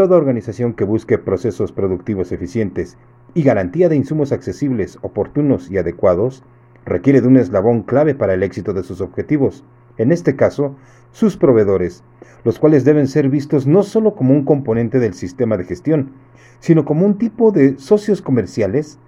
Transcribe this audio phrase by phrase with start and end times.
[0.00, 2.96] Toda organización que busque procesos productivos eficientes
[3.34, 6.42] y garantía de insumos accesibles, oportunos y adecuados
[6.86, 9.62] requiere de un eslabón clave para el éxito de sus objetivos,
[9.98, 10.74] en este caso,
[11.12, 12.02] sus proveedores,
[12.44, 16.12] los cuales deben ser vistos no solo como un componente del sistema de gestión,
[16.60, 18.98] sino como un tipo de socios comerciales,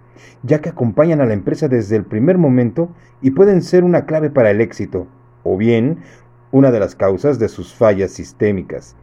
[0.43, 2.91] ya que acompañan a la empresa desde el primer momento
[3.23, 5.07] y pueden ser una clave para el éxito,
[5.43, 6.01] o bien
[6.51, 8.95] una de las causas de sus fallas sistémicas.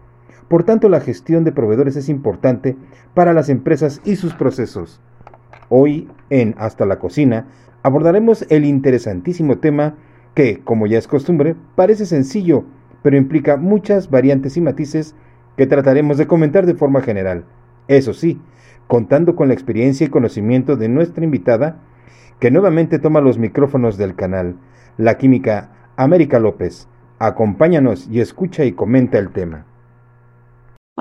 [0.49, 2.75] Por tanto, la gestión de proveedores es importante
[3.13, 4.99] para las empresas y sus procesos.
[5.69, 7.45] Hoy, en Hasta la Cocina,
[7.83, 9.95] abordaremos el interesantísimo tema
[10.33, 12.65] que, como ya es costumbre, parece sencillo,
[13.03, 15.15] pero implica muchas variantes y matices
[15.55, 17.45] que trataremos de comentar de forma general.
[17.87, 18.41] Eso sí,
[18.87, 21.79] contando con la experiencia y conocimiento de nuestra invitada,
[22.39, 24.55] que nuevamente toma los micrófonos del canal,
[24.97, 26.87] la química América López.
[27.19, 29.65] Acompáñanos y escucha y comenta el tema.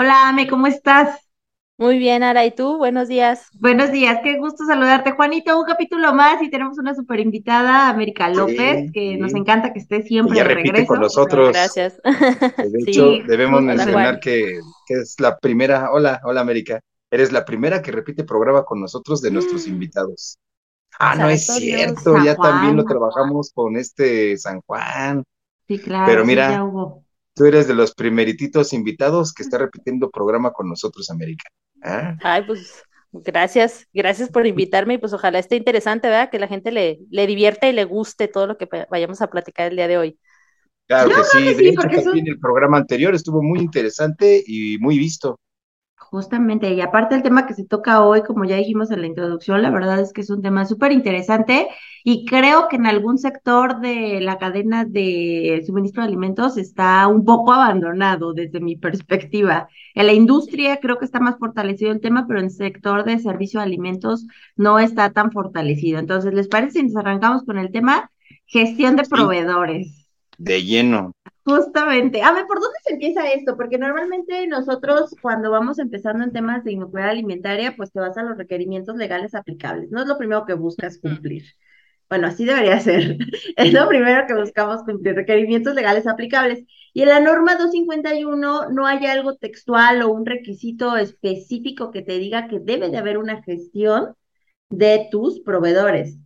[0.01, 1.29] Hola, Ame, ¿cómo estás?
[1.77, 2.79] Muy bien, Ara, ¿y tú?
[2.79, 3.49] Buenos días.
[3.59, 5.11] Buenos días, qué gusto saludarte.
[5.11, 9.81] Juanito, un capítulo más y tenemos una super invitada, América López, que nos encanta que
[9.81, 11.49] esté siempre ya repite con nosotros.
[11.49, 12.01] Gracias.
[12.05, 16.79] De hecho, debemos mencionar que, es la primera, hola, hola América,
[17.11, 19.71] eres la primera que repite programa con nosotros de nuestros mm.
[19.71, 20.39] invitados.
[21.01, 25.25] Ah, no es cierto, ya también lo trabajamos con este San Juan.
[25.67, 26.07] Sí, claro.
[26.07, 26.65] Pero mira,
[27.39, 31.45] Tú eres de los primerititos invitados que está repitiendo programa con nosotros, América.
[31.83, 32.17] ¿Ah?
[32.21, 36.31] Ay, pues gracias, gracias por invitarme y pues ojalá esté interesante, ¿verdad?
[36.31, 39.71] Que la gente le, le divierta y le guste todo lo que vayamos a platicar
[39.71, 40.19] el día de hoy.
[40.89, 45.39] Claro que sí, de hecho también el programa anterior estuvo muy interesante y muy visto.
[46.11, 49.61] Justamente, y aparte el tema que se toca hoy, como ya dijimos en la introducción,
[49.61, 51.69] la verdad es que es un tema súper interesante
[52.03, 57.27] y creo que en algún sector de la cadena de suministro de alimentos está un
[57.27, 59.69] poco abandonado desde mi perspectiva.
[59.95, 63.19] En la industria creo que está más fortalecido el tema, pero en el sector de
[63.19, 64.27] servicio de alimentos
[64.57, 65.99] no está tan fortalecido.
[65.99, 68.11] Entonces, ¿les parece si nos arrancamos con el tema
[68.47, 70.09] gestión de proveedores?
[70.39, 71.13] De lleno.
[71.49, 72.21] Justamente.
[72.21, 73.57] A ver, ¿por dónde se empieza esto?
[73.57, 78.23] Porque normalmente nosotros cuando vamos empezando en temas de inocuidad alimentaria, pues te vas a
[78.23, 79.91] los requerimientos legales aplicables.
[79.91, 81.45] No es lo primero que buscas cumplir.
[82.11, 83.17] Bueno, así debería ser.
[83.57, 86.65] Es lo primero que buscamos cumplir, requerimientos legales aplicables.
[86.93, 92.19] Y en la norma 251 no hay algo textual o un requisito específico que te
[92.19, 94.15] diga que debe de haber una gestión
[94.69, 96.19] de tus proveedores.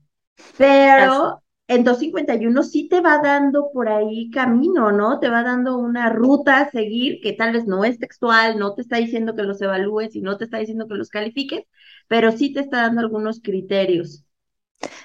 [0.58, 1.41] Pero
[1.74, 5.18] en 251 sí te va dando por ahí camino, ¿no?
[5.20, 8.82] Te va dando una ruta a seguir que tal vez no es textual, no te
[8.82, 11.64] está diciendo que los evalúes y no te está diciendo que los califiques,
[12.08, 14.24] pero sí te está dando algunos criterios.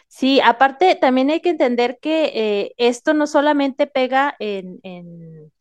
[0.08, 5.52] Sí, aparte también hay que entender que eh, esto no solamente pega en, en,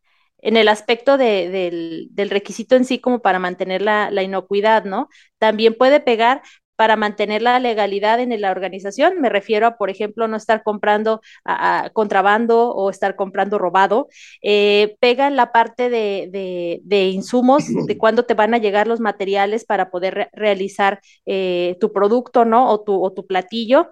[0.57, 5.09] el aspecto del, requisito en sí como para mantener la, la, inocuidad, ¿no?
[5.39, 6.43] También puede pegar
[6.77, 9.21] para mantener la legalidad en la organización.
[9.21, 14.09] Me refiero a, por ejemplo, no estar comprando a, contrabando o estar comprando robado.
[14.43, 19.65] Eh, pega en la parte de, insumos, de cuándo te van a llegar los materiales
[19.65, 22.71] para poder realizar eh, tu producto, ¿no?
[22.71, 23.91] O tu, o tu platillo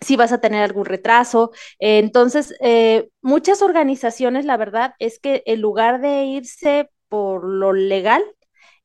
[0.00, 1.52] si vas a tener algún retraso.
[1.78, 8.22] entonces, eh, muchas organizaciones, la verdad es que en lugar de irse por lo legal,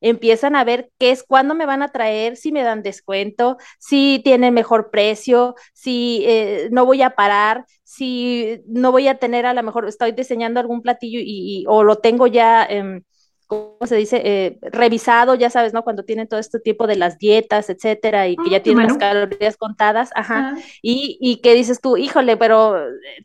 [0.00, 4.20] empiezan a ver qué es, cuándo me van a traer, si me dan descuento, si
[4.24, 9.54] tienen mejor precio, si eh, no voy a parar, si no voy a tener, a
[9.54, 12.64] lo mejor estoy diseñando algún platillo y, o lo tengo ya...
[12.68, 13.02] Eh,
[13.48, 14.20] ¿cómo se dice?
[14.24, 15.82] Eh, revisado, ya sabes, ¿no?
[15.82, 18.98] Cuando tienen todo este tipo de las dietas, etcétera, y que ya ah, tienen las
[18.98, 22.76] calorías contadas, ajá, y, y que dices tú, híjole, pero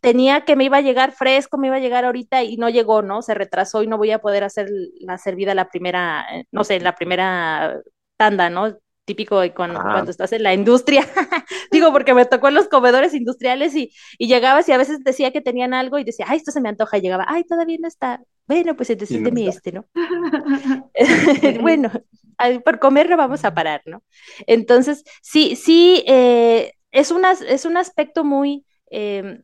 [0.01, 3.01] tenía que me iba a llegar fresco, me iba a llegar ahorita y no llegó,
[3.01, 3.21] ¿no?
[3.21, 4.69] Se retrasó y no voy a poder hacer
[5.01, 7.81] la servida la primera, eh, no sé, la primera
[8.17, 8.77] tanda, ¿no?
[9.05, 11.05] típico cuando, cuando, estás en la industria,
[11.71, 15.31] digo porque me tocó en los comedores industriales y, y, llegabas y a veces decía
[15.31, 17.89] que tenían algo y decía, ay, esto se me antoja, y llegaba, ay, todavía no
[17.89, 19.85] está, bueno, pues entonces mi este, ¿no?
[21.61, 21.91] bueno,
[22.63, 24.03] por comer no vamos a parar, ¿no?
[24.47, 28.65] Entonces, sí, sí, eh, es, una, es un aspecto muy...
[28.89, 29.43] Em,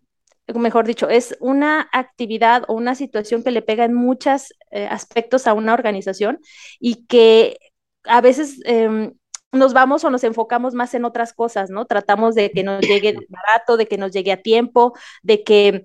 [0.55, 5.45] mejor dicho, es una actividad o una situación que le pega en muchos eh, aspectos
[5.45, 6.39] a una organización
[6.79, 7.59] y que
[8.03, 9.13] a veces em,
[9.51, 11.85] nos vamos o nos enfocamos más en otras cosas, ¿no?
[11.85, 14.93] Tratamos de que nos llegue barato, de que nos llegue a tiempo,
[15.23, 15.83] de que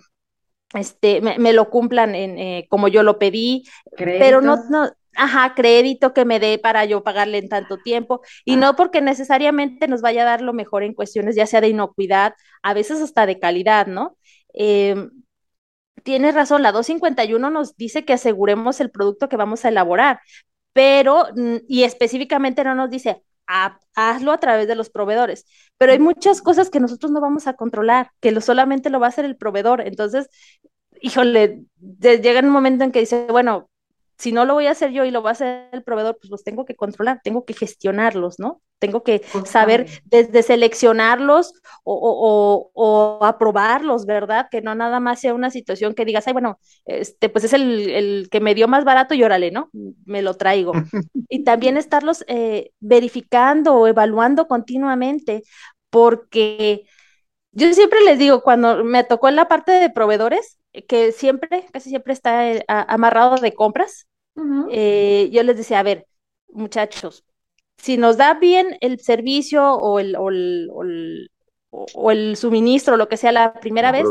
[0.75, 3.65] este, me, lo cumplan en, eh, como yo lo pedí,
[3.97, 8.57] pero no, no, ajá, crédito que me dé para yo pagarle en tanto tiempo, y
[8.57, 12.35] no porque necesariamente nos vaya a dar lo mejor en cuestiones ya sea de inocuidad,
[12.63, 14.17] a veces hasta de calidad, ¿no?
[14.53, 15.09] Eh,
[16.03, 20.21] tienes razón, la 251 nos dice que aseguremos el producto que vamos a elaborar,
[20.73, 25.47] pero, mm, y específicamente no nos dice, hazlo a través de los proveedores.
[25.79, 29.07] Pero hay muchas cosas que nosotros no vamos a controlar, que lo, solamente lo va
[29.07, 29.81] a hacer el proveedor.
[29.83, 30.29] Entonces,
[31.01, 31.65] híjole,
[32.01, 33.69] llega un momento en que dice, bueno,
[34.19, 36.31] si no lo voy a hacer yo y lo va a hacer el proveedor, pues
[36.31, 38.63] los tengo que controlar, tengo que gestionarlos, ¿no?
[38.79, 44.49] Tengo que saber desde seleccionarlos o, aprobarlos, ¿verdad?
[44.51, 48.29] Que no nada más sea una situación que digas, ay, bueno, este, pues es el,
[48.31, 49.71] que me dio más barato y órale, ¿no?
[50.05, 50.73] Me lo traigo.
[51.29, 55.43] y también estarlos eh, verificando o evaluando continuamente,
[55.91, 56.85] porque
[57.53, 60.59] yo siempre les digo, cuando me tocó en la parte de proveedores,
[60.89, 64.09] que siempre, casi siempre está eh, amarrado de compras,
[64.71, 66.07] eh, yo les decía, a ver,
[66.49, 67.25] muchachos,
[67.77, 71.31] si nos da bien el servicio o el, o el,
[71.71, 74.05] o el, suministro, lo que sea la primera vez,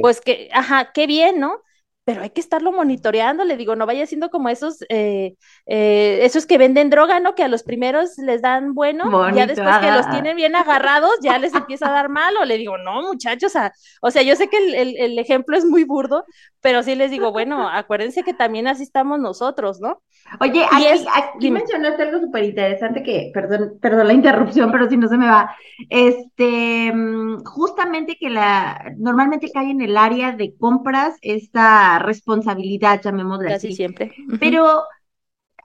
[0.00, 1.60] pues que, ajá, qué bien, ¿no?
[2.06, 5.34] Pero hay que estarlo monitoreando, le digo, no vaya siendo como esos, eh,
[5.66, 7.34] eh, esos que venden droga, ¿no?
[7.34, 11.36] Que a los primeros les dan bueno, ya después que los tienen bien agarrados, ya
[11.40, 13.54] les empieza a dar mal, o le digo, no, muchachos,
[14.00, 16.24] o sea, yo sé que el, ejemplo es muy burdo,
[16.60, 20.00] pero sí les digo, bueno, acuérdense que también así estamos nosotros, ¿no?
[20.40, 25.16] Oye, aquí, mencionaste algo súper interesante que, perdón, perdón la interrupción, pero si no se
[25.16, 25.56] me va,
[25.88, 33.48] este, mm, justamente que la, normalmente cae en el área de compras esta responsabilidad, llamémosle
[33.48, 34.12] Casi siempre.
[34.38, 34.82] Pero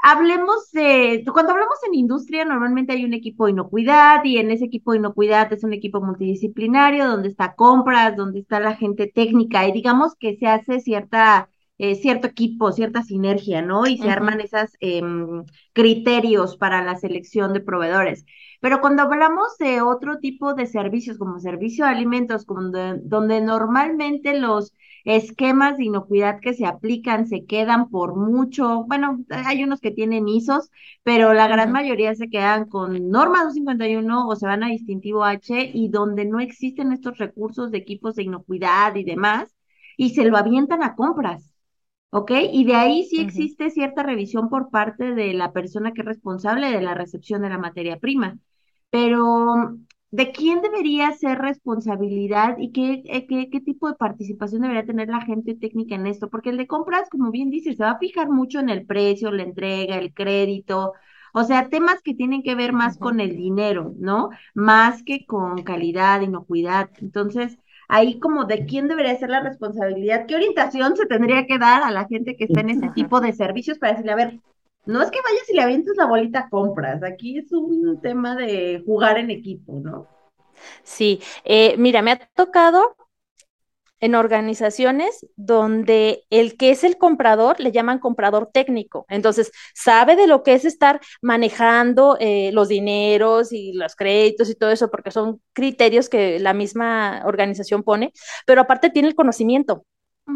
[0.01, 4.65] hablemos de, cuando hablamos en industria, normalmente hay un equipo de inocuidad y en ese
[4.65, 9.67] equipo de inocuidad es un equipo multidisciplinario donde está compras, donde está la gente técnica
[9.67, 11.49] y digamos que se hace cierta,
[11.81, 13.87] eh, cierto equipo, cierta sinergia, ¿no?
[13.87, 15.43] Y se arman esos em,
[15.73, 18.23] criterios para la selección de proveedores.
[18.59, 24.75] Pero cuando hablamos de otro tipo de servicios, como servicio de alimentos, donde normalmente los
[25.05, 30.27] esquemas de inocuidad que se aplican se quedan por mucho, bueno, hay unos que tienen
[30.27, 30.69] ISOs,
[31.01, 35.71] pero la gran mayoría se quedan con norma 251 o se van a distintivo H
[35.73, 39.55] y donde no existen estos recursos de equipos de inocuidad y demás,
[39.97, 41.50] y se lo avientan a compras.
[42.11, 42.31] ¿Ok?
[42.51, 46.69] Y de ahí sí existe cierta revisión por parte de la persona que es responsable
[46.71, 48.37] de la recepción de la materia prima.
[48.89, 49.77] Pero
[50.11, 52.67] de quién debería ser responsabilidad y
[53.07, 56.57] eh, qué, qué, tipo de participación debería tener la gente técnica en esto, porque el
[56.57, 59.97] de compras, como bien dices, se va a fijar mucho en el precio, la entrega,
[59.97, 60.93] el crédito,
[61.33, 64.29] o sea, temas que tienen que ver más con el dinero, ¿no?
[64.53, 66.89] Más que con calidad, inocuidad.
[66.99, 67.57] Entonces,
[67.91, 71.91] ahí como de quién debería ser la responsabilidad, qué orientación se tendría que dar a
[71.91, 74.39] la gente que está en ese tipo de servicios para decirle, a ver,
[74.85, 78.81] no es que vayas y le avientes la bolita compras, aquí es un tema de
[78.85, 80.07] jugar en equipo, ¿no?
[80.83, 82.95] Sí, eh, mira, me ha tocado
[84.01, 89.05] en organizaciones donde el que es el comprador le llaman comprador técnico.
[89.09, 94.55] Entonces, sabe de lo que es estar manejando eh, los dineros y los créditos y
[94.55, 98.11] todo eso, porque son criterios que la misma organización pone,
[98.45, 99.85] pero aparte tiene el conocimiento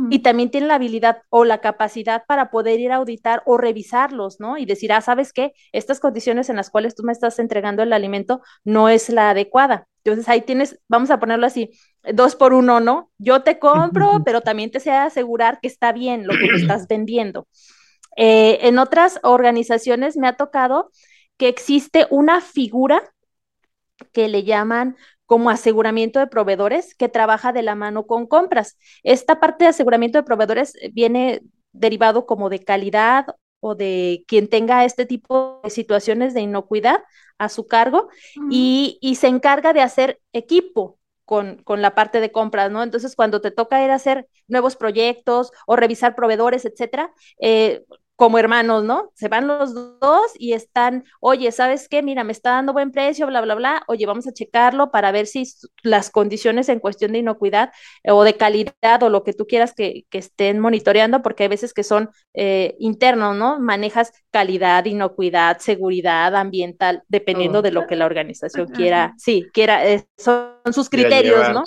[0.10, 4.40] y también tiene la habilidad o la capacidad para poder ir a auditar o revisarlos,
[4.40, 4.58] ¿no?
[4.58, 5.54] Y decir, ah, ¿sabes qué?
[5.72, 9.88] Estas condiciones en las cuales tú me estás entregando el alimento no es la adecuada.
[10.06, 11.72] Entonces ahí tienes, vamos a ponerlo así,
[12.14, 13.12] dos por uno, ¿no?
[13.18, 16.88] Yo te compro, pero también te sé asegurar que está bien lo que me estás
[16.88, 17.48] vendiendo.
[18.16, 20.92] Eh, en otras organizaciones me ha tocado
[21.38, 23.02] que existe una figura
[24.14, 24.96] que le llaman
[25.26, 28.78] como aseguramiento de proveedores que trabaja de la mano con compras.
[29.02, 33.26] Esta parte de aseguramiento de proveedores viene derivado como de calidad
[33.60, 37.02] o de quien tenga este tipo de situaciones de inocuidad
[37.38, 38.10] a su cargo
[38.50, 42.84] y, se encarga de hacer equipo con, con, la parte de compras, ¿no?
[42.84, 47.84] Entonces, cuando te toca ir a hacer nuevos proyectos o revisar proveedores, etcétera, eh,
[48.16, 49.12] como hermanos, ¿no?
[49.14, 52.02] Se van los dos y están, oye, ¿sabes qué?
[52.02, 53.84] Mira, me está dando buen precio, bla, bla, bla.
[53.88, 55.44] Oye, vamos a checarlo para ver si
[55.84, 57.72] las condiciones en cuestión de inocuidad
[58.04, 61.74] eh, o de calidad o lo que tú quieras que, estén monitoreando, porque hay veces
[61.74, 63.60] que son eh, internos, ¿no?
[63.60, 70.06] Manejas calidad, inocuidad, seguridad ambiental, dependiendo de lo que la organización quiera, sí, quiera, eh,
[70.18, 71.64] son sus criterios, ¿no?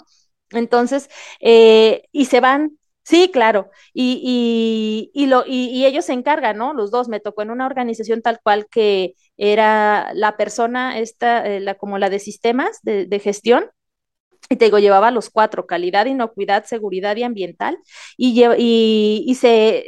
[0.50, 2.78] Entonces, eh, y se van
[3.08, 3.70] Sí, claro.
[3.94, 6.74] Y, y, lo, y, ellos se encargan, ¿no?
[6.74, 7.08] Los dos.
[7.08, 11.96] Me tocó en una organización tal cual que era la persona, esta, eh, la, como
[11.96, 13.70] la de sistemas de, gestión.
[14.50, 17.78] Y te digo, llevaba los cuatro, calidad, inocuidad, seguridad y ambiental.
[18.18, 19.84] Y, y se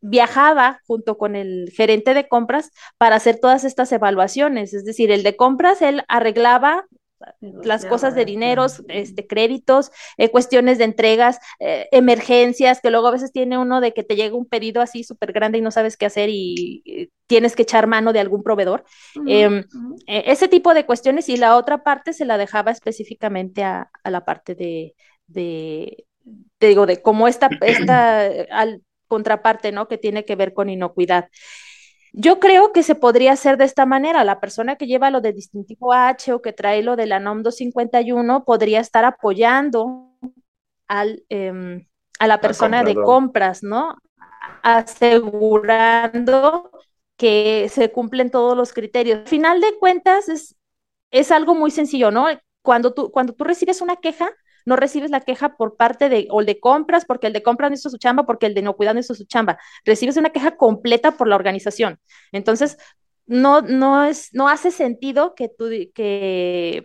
[0.00, 4.72] viajaba junto con el gerente de compras para hacer todas estas evaluaciones.
[4.72, 6.84] Es decir, el de compras, él arreglaba
[7.40, 13.12] las cosas de dineros, este, créditos, eh, cuestiones de entregas, eh, emergencias, que luego a
[13.12, 15.96] veces tiene uno de que te llega un pedido así súper grande y no sabes
[15.96, 18.84] qué hacer y, tienes que echar mano de algún proveedor.
[19.26, 19.64] Em,
[20.06, 24.24] e, ese tipo de cuestiones y la otra parte se la dejaba específicamente a, la
[24.24, 24.94] parte de,
[25.28, 26.04] de,
[26.58, 29.88] te digo, de cómo esta, esta al, contraparte, ¿no?
[29.88, 31.28] Que tiene que ver con inocuidad.
[32.12, 34.24] Yo creo que se podría hacer de esta manera.
[34.24, 37.42] La persona que lleva lo de distintivo H o que trae lo de la NOM
[37.42, 40.10] 251 podría estar apoyando
[40.88, 41.86] al, em,
[42.18, 43.96] a la persona de compras, ¿no?
[44.62, 46.70] Asegurando
[47.16, 49.20] que se cumplen todos los criterios.
[49.20, 50.56] Al final de cuentas, es,
[51.10, 52.26] es algo muy sencillo, ¿no?
[52.62, 54.30] Cuando tú, cuando tú recibes una queja,
[54.66, 57.70] no recibes la queja por parte de, o el de compras, porque el de compras
[57.70, 59.58] no hizo su chamba, porque el de no cuidar no hizo su chamba.
[59.84, 61.98] Recibes una queja completa por la organización.
[62.32, 62.76] Entonces,
[63.26, 66.82] no, no, es, no hace sentido que tú, que,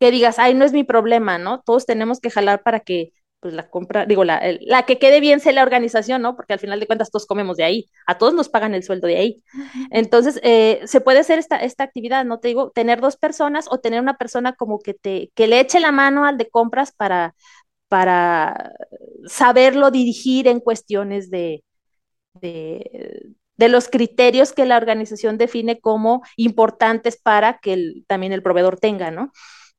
[0.00, 1.62] que digas, ay, no es mi problema, ¿no?
[1.62, 5.38] Todos tenemos que jalar para que pues la compra, digo, la, la que quede bien
[5.40, 6.34] sea la organización, ¿no?
[6.34, 9.06] Porque al final de cuentas todos comemos de ahí, a todos nos pagan el sueldo
[9.06, 9.44] de ahí.
[9.90, 12.40] Entonces, eh, se puede hacer esta, esta actividad, ¿no?
[12.40, 15.78] Te digo, tener dos personas o tener una persona como que te, que le eche
[15.78, 17.34] la mano al de compras para,
[17.88, 18.72] para
[19.26, 21.62] saberlo dirigir en cuestiones de,
[22.34, 28.42] de, de los criterios que la organización define como importantes para que el, también el
[28.42, 29.32] proveedor tenga, ¿no?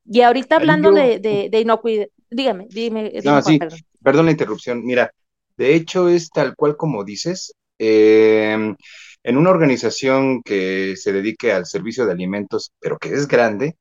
[0.06, 3.12] Y ahorita hablando de, de, inocuidad, dígame, dime.
[3.24, 3.60] No, sí,
[4.02, 4.26] perdón.
[4.26, 4.84] la interrupción.
[4.86, 5.12] Mira,
[5.58, 7.54] de hecho es tal cual como dices.
[7.78, 8.76] Em,
[9.24, 13.76] en una organización que se dedique al servicio de alimentos, pero que es grande,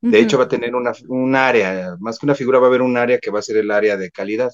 [0.00, 2.82] de hecho va a tener una, un área, más que una figura, va a haber
[2.82, 4.52] un área que va a ser el área de calidad,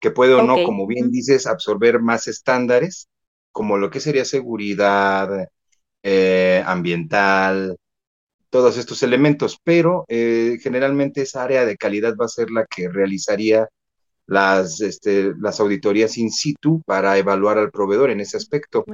[0.00, 3.08] que puede o no, como bien dices, absorber más estándares,
[3.52, 5.48] como lo que sería seguridad
[6.02, 7.76] eh, ambiental,
[8.50, 12.88] todos estos elementos, pero eh, generalmente esa área de calidad va a ser la que
[12.88, 13.68] realizaría
[14.26, 18.84] las, este, las auditorías in situ para evaluar al proveedor en ese aspecto,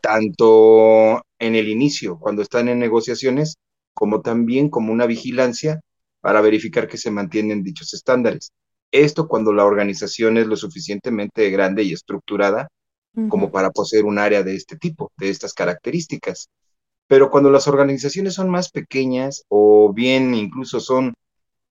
[0.00, 3.56] tanto en el inicio, cuando están en negociaciones,
[3.92, 5.80] como también como una vigilancia
[6.20, 8.52] para verificar que se mantienen dichos estándares.
[8.90, 12.68] Esto cuando la organización es lo suficientemente grande y estructurada
[13.28, 16.48] como para poseer un área de este tipo, de estas características.
[17.06, 21.14] Pero cuando las organizaciones son más pequeñas o bien incluso son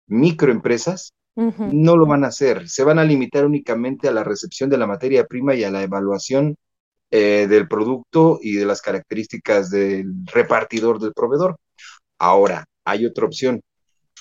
[0.08, 2.70] microempresas, no lo van a hacer.
[2.70, 5.84] Se van a limitar únicamente a la recepción de la materia prima y a la
[5.84, 6.56] evaluación
[7.12, 11.58] eh, del producto y de las características del repartidor del proveedor.
[12.18, 13.62] Ahora, hay otra opción.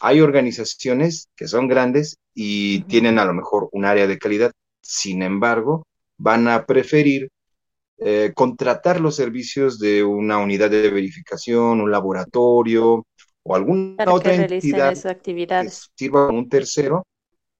[0.00, 4.52] Hay organizaciones que son grandes y tienen a lo mejor un área de calidad.
[4.82, 5.86] Sin embargo,
[6.18, 7.30] van a preferir
[8.06, 13.06] eh, contratar los servicios de una unidad de verificación, un laboratorio
[13.42, 17.06] o alguna otra entidad que sirva como un tercero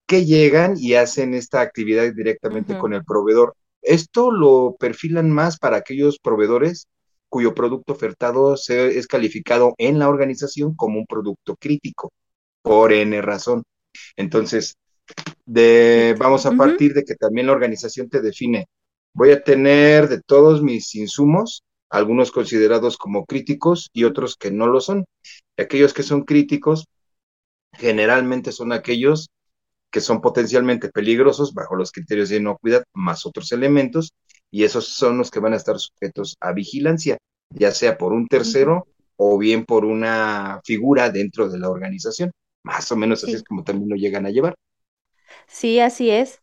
[0.05, 3.55] que llegan y hacen esta actividad directamente con el proveedor.
[3.81, 6.89] Esto lo perfilan más para aquellos proveedores
[7.27, 12.13] cuyo producto ofertado se, es calificado en la organización como un producto crítico,
[12.61, 13.63] por N razón.
[14.15, 14.75] Entonces,
[15.43, 18.67] de, vamos a partir de que también la organización te define
[19.15, 24.67] Voy a tener de todos mis insumos, algunos considerados como críticos y otros que no
[24.67, 25.05] lo son.
[25.57, 26.85] aquellos que son críticos
[27.73, 29.29] generalmente son aquellos
[29.91, 34.13] que son potencialmente peligrosos bajo los criterios de inocuidad más otros elementos
[34.51, 37.17] y esos son los que van a estar sujetos a vigilancia,
[37.51, 42.31] ya sea por un tercero o bien por una figura dentro de la organización.
[42.63, 44.55] Más o menos así es como también lo llegan a llevar.
[45.47, 46.41] Sí, así es.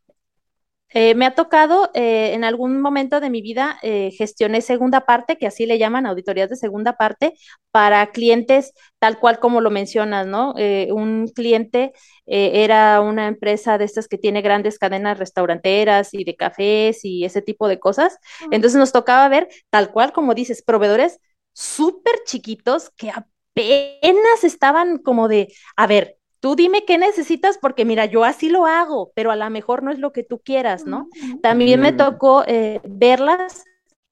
[0.95, 5.37] Eh, me ha tocado eh, en algún momento de mi vida eh, gestioné segunda parte,
[5.39, 7.35] que así le llaman auditorías de segunda parte,
[7.71, 10.55] para clientes tal cual como lo mencionas, ¿no?
[10.55, 11.93] un cliente
[12.27, 17.43] era una empresa de estas que tiene grandes cadenas restauranteras y de cafés y ese
[17.43, 18.19] tipo de cosas.
[18.51, 21.19] Entonces nos tocaba ver tal cual como dices, proveedores
[21.53, 28.05] súper chiquitos que apenas estaban como de, a ver, tú dime qué necesitas porque mira,
[28.07, 31.09] yo así lo hago, pero a lo mejor no es lo que tú quieras, ¿no?
[31.41, 33.63] También me tocó eh, verlas,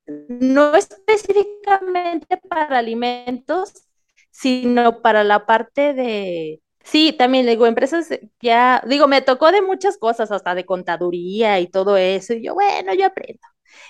[0.07, 3.73] no específicamente para alimentos,
[4.31, 8.09] sino para la parte de, Sí, también digo, empresas
[8.41, 12.55] ya, digo, me tocó de muchas cosas, hasta de contaduría y todo eso, y yo,
[12.55, 13.41] bueno, yo aprendo.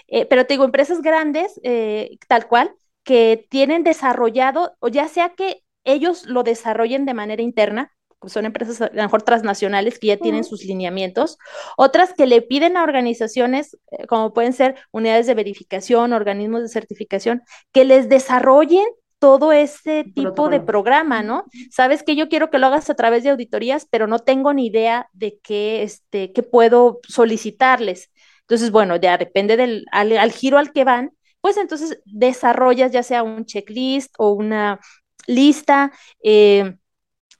[0.08, 5.30] Eh, pero te digo, empresas grandes, eh, tal cual, que tienen desarrollado, o ya sea
[5.30, 7.92] que ellos lo desarrollen de manera interna,
[8.26, 11.38] son empresas a lo mejor transnacionales que ya tienen sus lineamientos,
[11.76, 16.68] otras que le piden a organizaciones, eh, como pueden ser unidades de verificación, organismos de
[16.68, 18.84] certificación, que les desarrollen
[19.20, 21.44] todo ese tipo de programa, ¿no?
[21.70, 24.66] Sabes que yo quiero que lo hagas a través de auditorías, pero no tengo ni
[24.66, 28.10] idea de qué, este, qué puedo solicitarles.
[28.40, 31.12] Entonces, bueno, ya depende del al, giro al que van,
[31.42, 34.80] pues entonces desarrollas ya sea un checklist o una
[35.26, 35.92] lista
[36.24, 36.76] eh,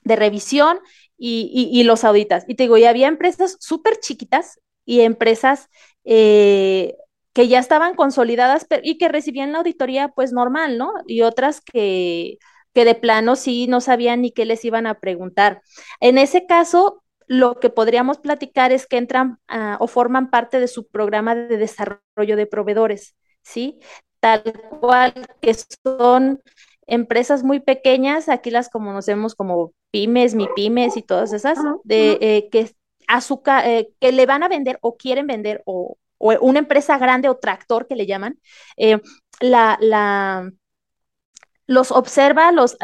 [0.02, 0.80] de revisión
[1.18, 2.44] y, los auditas.
[2.48, 5.68] Y te digo, y había empresas súper chiquitas y empresas
[6.04, 6.96] eh,
[7.32, 10.92] que ya estaban consolidadas y que recibían la auditoría pues normal, ¿no?
[11.06, 12.38] Y otras que,
[12.74, 15.62] que de plano sí no sabían ni qué les iban a preguntar.
[16.00, 20.68] En ese caso, lo que podríamos platicar es que entran ah, o forman parte de
[20.68, 23.78] su programa de desarrollo de proveedores, ¿sí?
[24.18, 24.42] Tal
[24.80, 25.54] cual que
[25.84, 26.42] son
[26.88, 32.48] empresas muy pequeñas, aquí las conocemos como pymes, mi pymes y todas esas, de eh,
[32.50, 32.72] que
[33.06, 37.38] azúcar, eh, que le van a vender o quieren vender o, una empresa grande o
[37.38, 38.38] tractor que le llaman,
[38.76, 39.00] eh,
[39.40, 40.50] la, la,
[41.66, 42.76] los observa, los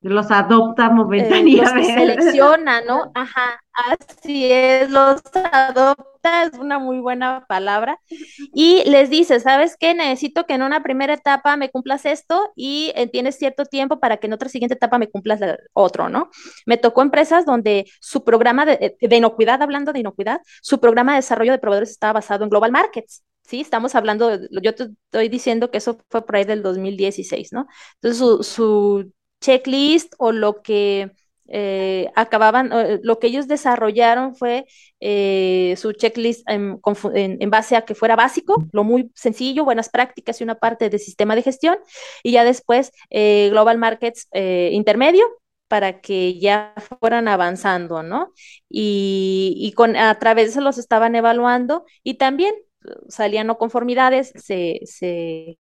[0.00, 1.80] los adopta momentáneamente.
[1.80, 3.10] Eh, selecciona, ¿no?
[3.14, 5.20] Ajá, así es, los
[5.52, 8.00] adopta, es una muy buena palabra.
[8.54, 9.94] Y les dice, ¿sabes qué?
[9.94, 14.18] Necesito que en una primera etapa me cumplas esto y eh, tienes cierto tiempo para
[14.18, 15.40] que en otra siguiente etapa me cumplas
[15.72, 16.30] otro, ¿no?
[16.66, 21.18] Me tocó empresas donde su programa de, de inocuidad, hablando de inocuidad, su programa de
[21.18, 23.24] desarrollo de proveedores estaba basado en Global Markets.
[23.44, 27.66] Sí, estamos hablando, yo te estoy diciendo que eso fue por ahí del 2016, ¿no?
[27.94, 31.12] Entonces, su, su checklist o lo que
[31.50, 34.66] eh, acababan, eh, lo que ellos desarrollaron fue
[35.00, 36.78] eh, su checklist en,
[37.50, 41.34] base a que fuera básico, lo muy sencillo, buenas prácticas y una parte de sistema
[41.34, 41.78] de gestión,
[42.22, 45.24] y ya después Global Markets intermedio
[45.68, 48.32] para que ya fueran avanzando, ¿no?
[48.68, 52.54] Y, con, a través de eso los estaban evaluando y también
[53.08, 55.58] salían no conformidades, se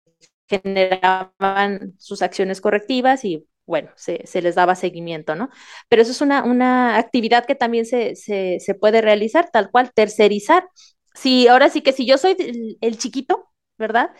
[0.48, 5.48] generaban sus acciones correctivas y bueno, se, les daba seguimiento, ¿no?
[5.88, 10.68] Pero eso es una, una actividad que también se, se, puede realizar, tal cual, tercerizar.
[11.14, 12.36] Si ahora sí que si yo soy
[12.80, 14.10] el, chiquito, ¿verdad?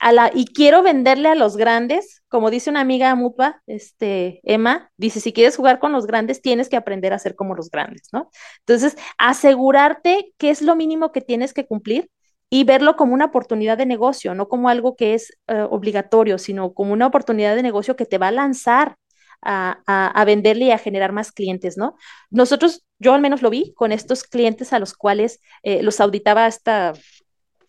[0.00, 4.90] A la, y quiero venderle a los grandes, como dice una amiga mutua, este, Emma,
[4.96, 8.08] dice, si quieres jugar con los grandes, tienes que aprender a ser como los grandes,
[8.12, 8.30] ¿no?
[8.60, 12.10] Entonces, asegurarte que es lo mínimo que tienes que cumplir
[12.50, 16.72] y verlo como una oportunidad de negocio, no como algo que es eh, obligatorio, sino
[16.74, 18.96] como una oportunidad de negocio que te va a lanzar
[19.42, 21.94] a, venderle y a generar más clientes, ¿no?
[22.30, 26.46] Nosotros, yo al menos lo vi con estos clientes a los cuales eh, los auditaba
[26.46, 26.94] esta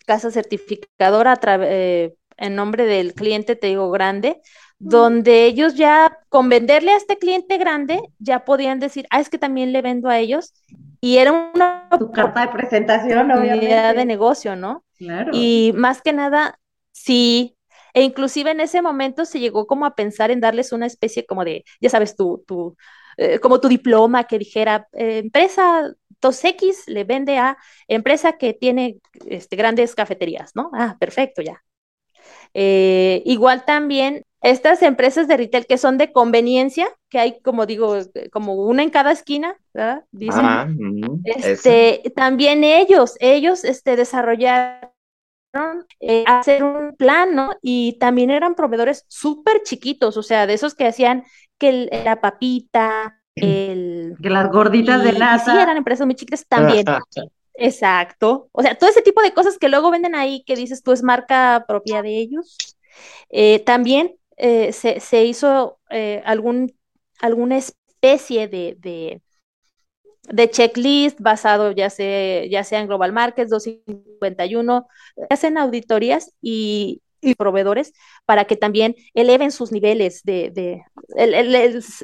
[0.05, 4.41] casa certificadora eh, en nombre del cliente, te digo, grande,
[4.79, 9.37] donde ellos ya con venderle a este cliente grande ya podían decir, ah, es que
[9.37, 10.53] también le vendo a ellos
[11.01, 13.93] y era una tu carta de presentación, obviamente.
[13.93, 14.83] de negocio, ¿no?
[14.97, 15.31] Claro.
[15.33, 16.59] Y más que nada,
[16.91, 17.57] sí,
[17.93, 21.43] e inclusive en ese momento se llegó como a pensar en darles una especie como
[21.43, 22.75] de, ya sabes, tu, tu
[23.17, 27.57] eh, como tu diploma que dijera, eh, empresa 2X le vende a
[27.87, 30.69] empresa que tiene este, grandes cafeterías, ¿no?
[30.73, 31.63] Ah, perfecto, ya.
[32.53, 37.97] Eh, igual también estas empresas de retail que son de conveniencia, que hay, como digo,
[38.31, 40.05] como una en cada esquina, ¿verdad?
[40.11, 40.45] Dicen,
[41.25, 44.91] este, también ellos, ellos este, desarrollaron
[45.99, 47.55] eh, hacer un plan, ¿no?
[47.61, 51.23] Y también eran proveedores súper chiquitos, o sea, de esos que hacían
[51.57, 54.15] que la papita, el...
[54.21, 55.45] Que las gorditas de lata.
[55.45, 56.85] Sí, eran empresas muy chiquitas también.
[57.59, 58.49] Exacto.
[58.51, 61.01] O sea, todo ese tipo de cosas que luego venden ahí que dices tú es
[61.01, 62.55] marca propia de ellos.
[63.29, 66.75] Eh, también eh, se, hizo eh, algún,
[67.19, 68.77] alguna especie de,
[70.29, 74.87] de, checklist basado ya sea, ya sea en Global Markets 251,
[75.29, 77.01] hacen auditorías y,
[77.37, 77.91] proveedores
[78.25, 80.81] para que también eleven sus niveles de,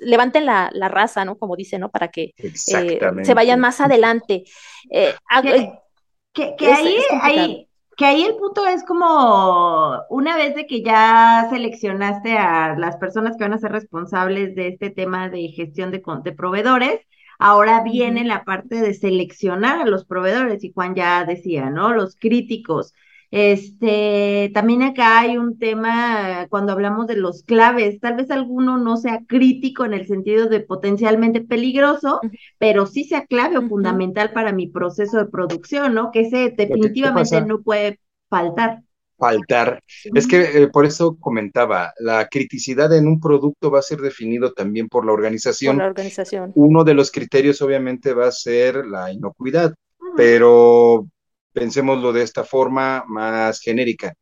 [0.02, 1.38] levanten la, raza, ¿no?
[1.38, 1.92] Como dice, ¿no?
[1.92, 4.44] Para que eh, se vayan más adelante.
[4.90, 6.74] que,
[7.22, 12.98] ahí, que ahí el punto es como una vez de que ya seleccionaste a las
[12.98, 17.02] personas que van a ser responsables de este tema de gestión de, de proveedores,
[17.40, 21.94] ahora viene la parte de seleccionar a los proveedores y Juan ya decía, ¿no?
[21.94, 22.94] Los críticos.
[23.36, 28.96] Este, también acá hay un tema cuando hablamos de los claves, tal vez alguno no
[28.96, 32.22] sea crítico en el sentido de potencialmente peligroso,
[32.60, 36.12] pero sí sea clave o fundamental para mi proceso de producción, ¿no?
[36.12, 38.84] Que ese definitivamente no puede faltar
[39.18, 39.82] faltar.
[40.14, 44.54] Es que eh, por eso comentaba, la criticidad en un producto va a ser definido
[44.54, 45.78] también por la organización.
[45.78, 46.52] Por la organización.
[46.54, 49.74] Uno de los criterios obviamente va a ser la inocuidad,
[50.16, 51.08] pero
[51.54, 54.14] pensémoslo de esta forma más genérica.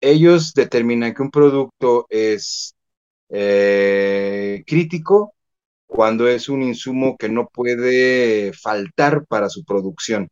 [0.00, 2.74] Ellos determinan que un producto es
[3.30, 5.34] eh, crítico
[5.86, 10.28] cuando es un insumo que no puede faltar para su producción,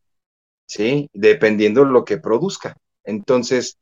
[0.66, 1.08] ¿sí?
[1.12, 2.76] Dependiendo de lo que produzca.
[3.04, 3.78] Entonces,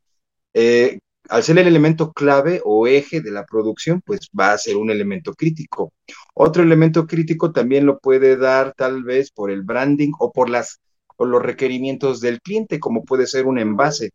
[0.53, 4.75] eh, al ser el elemento clave o eje de la producción, pues va a ser
[4.77, 5.93] un elemento crítico.
[6.33, 10.79] Otro elemento crítico también lo puede dar tal vez por el branding o por las
[11.21, 14.09] por los requerimientos del cliente, como puede ser un envase.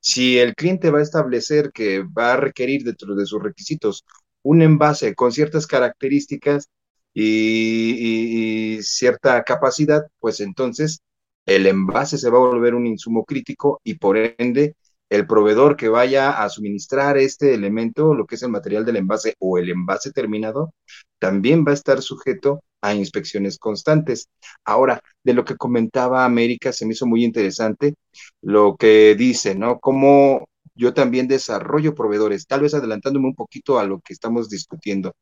[0.00, 4.04] Si el cliente va a establecer que va a requerir dentro de sus requisitos
[4.42, 6.68] un envase con ciertas características
[7.14, 11.00] y, y cierta capacidad, pues entonces
[11.46, 14.76] el envase se va a volver un insumo crítico y por ende
[15.08, 19.36] el proveedor que vaya a suministrar este elemento, lo que es el material del envase
[19.38, 20.74] o el envase terminado,
[21.18, 24.28] también va a estar sujeto a inspecciones constantes.
[24.64, 27.94] Ahora, de lo que comentaba América, se me hizo muy interesante
[28.42, 29.78] lo que dice, ¿no?
[29.80, 35.14] Cómo yo también desarrollo proveedores, tal vez adelantándome un poquito a lo que estamos discutiendo,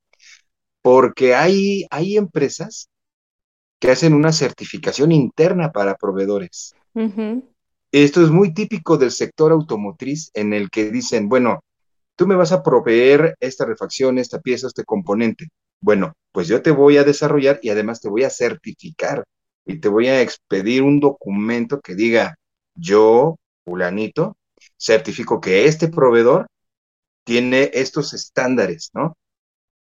[0.83, 2.89] porque hay, hay empresas
[3.79, 6.75] que hacen una certificación interna para proveedores.
[7.93, 11.65] Esto es muy típico del sector automotriz en el que dicen, bueno,
[12.15, 15.49] tú me vas a proveer esta refacción, esta pieza, este componente.
[15.81, 19.25] Bueno, pues yo te voy a desarrollar y además te voy a certificar
[19.67, 22.37] y te voy a expedir un documento que diga,
[22.75, 24.37] yo, fulanito,
[24.79, 26.47] certifico que este proveedor
[27.25, 29.17] tiene estos estándares, ¿no?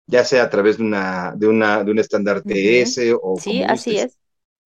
[0.07, 3.97] Ya sea a través de una, de una, de un estándar TS o Sí, así
[3.97, 4.17] es.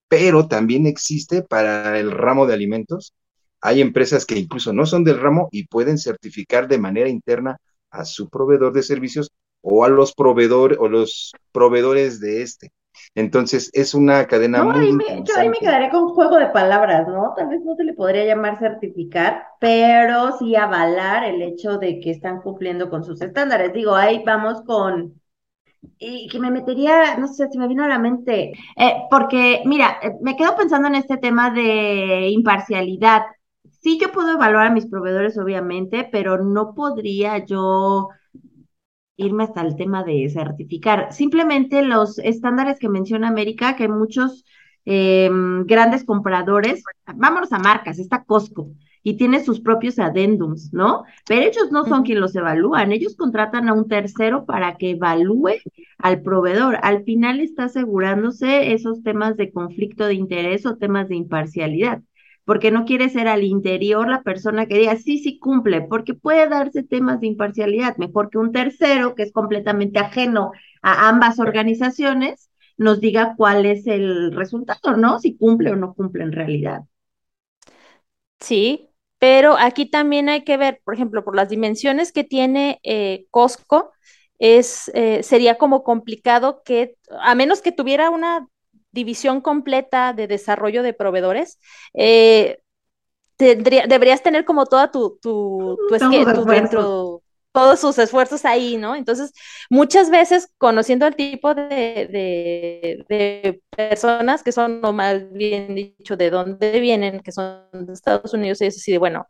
[0.08, 3.13] Pero también existe para el ramo de alimentos
[3.62, 7.58] hay empresas que incluso no son del ramo y pueden certificar de manera interna
[7.91, 12.71] a su proveedor de servicios o a los proveedores o los proveedores de este.
[13.15, 17.08] Entonces es una cadena muy ahí Yo ahí me quedaría con un juego de palabras,
[17.08, 17.34] ¿no?
[17.36, 22.12] Tal vez no se le podría llamar certificar, pero sí avalar el hecho de que
[22.12, 23.74] están cumpliendo con sus estándares.
[23.74, 25.19] Digo, ahí vamos con
[25.97, 29.97] y que me metería, no sé si me vino a la mente, eh, porque mira,
[30.04, 33.24] eh, me quedo pensando en este tema de imparcialidad
[33.82, 38.10] sí yo puedo evaluar a mis proveedores, obviamente, pero no podría yo
[39.22, 41.14] irme hasta el tema de certificar.
[41.14, 44.46] Simplemente los estándares que menciona América, que muchos
[44.86, 46.84] em, grandes compradores,
[47.16, 48.70] vámonos a marcas, está Costco
[49.04, 51.04] y tiene sus propios adendums, ¿no?
[51.28, 55.56] Pero ellos no son quienes los evalúan, ellos contratan a un tercero para que evalúe
[55.98, 56.78] al proveedor.
[56.84, 62.02] Al final está asegurándose esos temas de conflicto de interés o temas de imparcialidad
[62.52, 66.50] porque no quiere ser al interior la persona que diga, sí, sí cumple, porque puede
[66.50, 72.52] darse temas de imparcialidad, mejor que un tercero que es completamente ajeno a ambas organizaciones
[72.76, 75.20] nos diga cuál es el resultado, ¿no?
[75.20, 76.82] Si cumple o no cumple en realidad.
[78.42, 83.28] Sí, pero aquí también hay que ver, por ejemplo, por las dimensiones que tiene eh,
[83.32, 83.94] Costco,
[84.40, 88.50] es, eh, sería como complicado que, a menos que tuviera una
[88.92, 91.60] división completa de desarrollo de proveedores,
[91.94, 92.60] eh,
[93.38, 98.96] tendría, deberías tener como toda tu, tu, tu, dentro, todos sus esfuerzos ahí, ¿no?
[98.96, 99.34] Entonces,
[99.70, 102.08] muchas veces conociendo el tipo de,
[103.10, 108.34] de, personas que son, o más bien dicho, de dónde vienen, que son de Estados
[108.34, 109.28] Unidos, y es así de, bueno,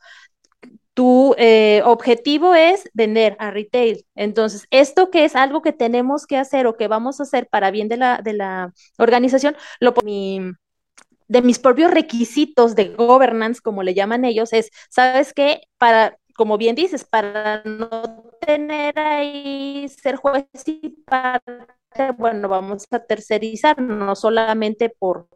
[0.93, 4.05] tu eh, objetivo es vender a retail.
[4.15, 7.71] Entonces, esto que es algo que tenemos que hacer o que vamos a hacer para
[7.71, 9.93] bien de la, de la organización, lo
[11.27, 15.61] de mis propios requisitos de governance, como le llaman ellos, es, ¿sabes qué?
[15.77, 17.89] Para, como bien dices, para no
[18.41, 21.53] tener ahí ser juez y parte,
[22.17, 25.27] bueno, vamos a tercerizar, no solamente por,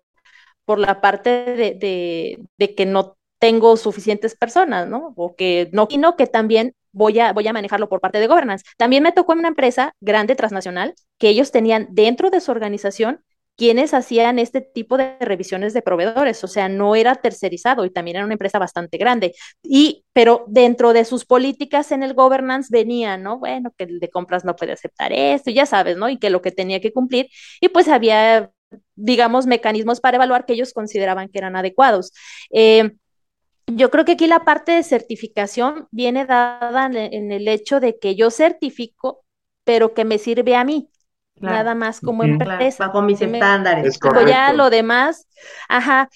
[0.65, 5.13] por la parte de, de, de que no tengo suficientes personas, ¿no?
[5.15, 8.65] O que no, sino que también voy a, voy a manejarlo por parte de governance.
[8.77, 13.21] También me tocó en una empresa grande transnacional que ellos tenían dentro de su organización
[13.57, 18.17] quienes hacían este tipo de revisiones de proveedores, o sea, no era tercerizado y también
[18.17, 19.33] era una empresa bastante grande.
[19.63, 23.39] Y, pero dentro de sus políticas en el governance venía, ¿no?
[23.39, 26.09] Bueno, que el de compras no puede aceptar esto, ya sabes, ¿no?
[26.09, 27.29] Y que lo que tenía que cumplir,
[27.61, 28.51] y pues había,
[28.95, 32.11] digamos, mecanismos para evaluar que ellos consideraban que eran adecuados.
[32.51, 32.91] Eh,
[33.67, 38.15] yo creo que aquí la parte de certificación viene dada en el hecho de que
[38.15, 39.25] yo certifico,
[39.63, 40.89] pero que me sirve a mí.
[41.37, 42.87] Nada más como empresa.
[42.87, 43.99] bajo mis estándares.
[44.25, 45.27] ya lo demás,
[45.67, 46.09] ajá,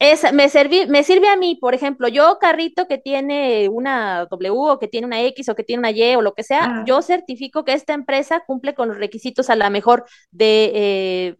[0.00, 0.48] es, me,
[0.88, 5.06] me sirve a mí, por ejemplo, yo carrito que tiene una W o que tiene
[5.06, 7.94] una X o que tiene una Y o lo que sea, yo certifico que esta
[7.94, 11.36] empresa cumple con los requisitos a la mejor de eh,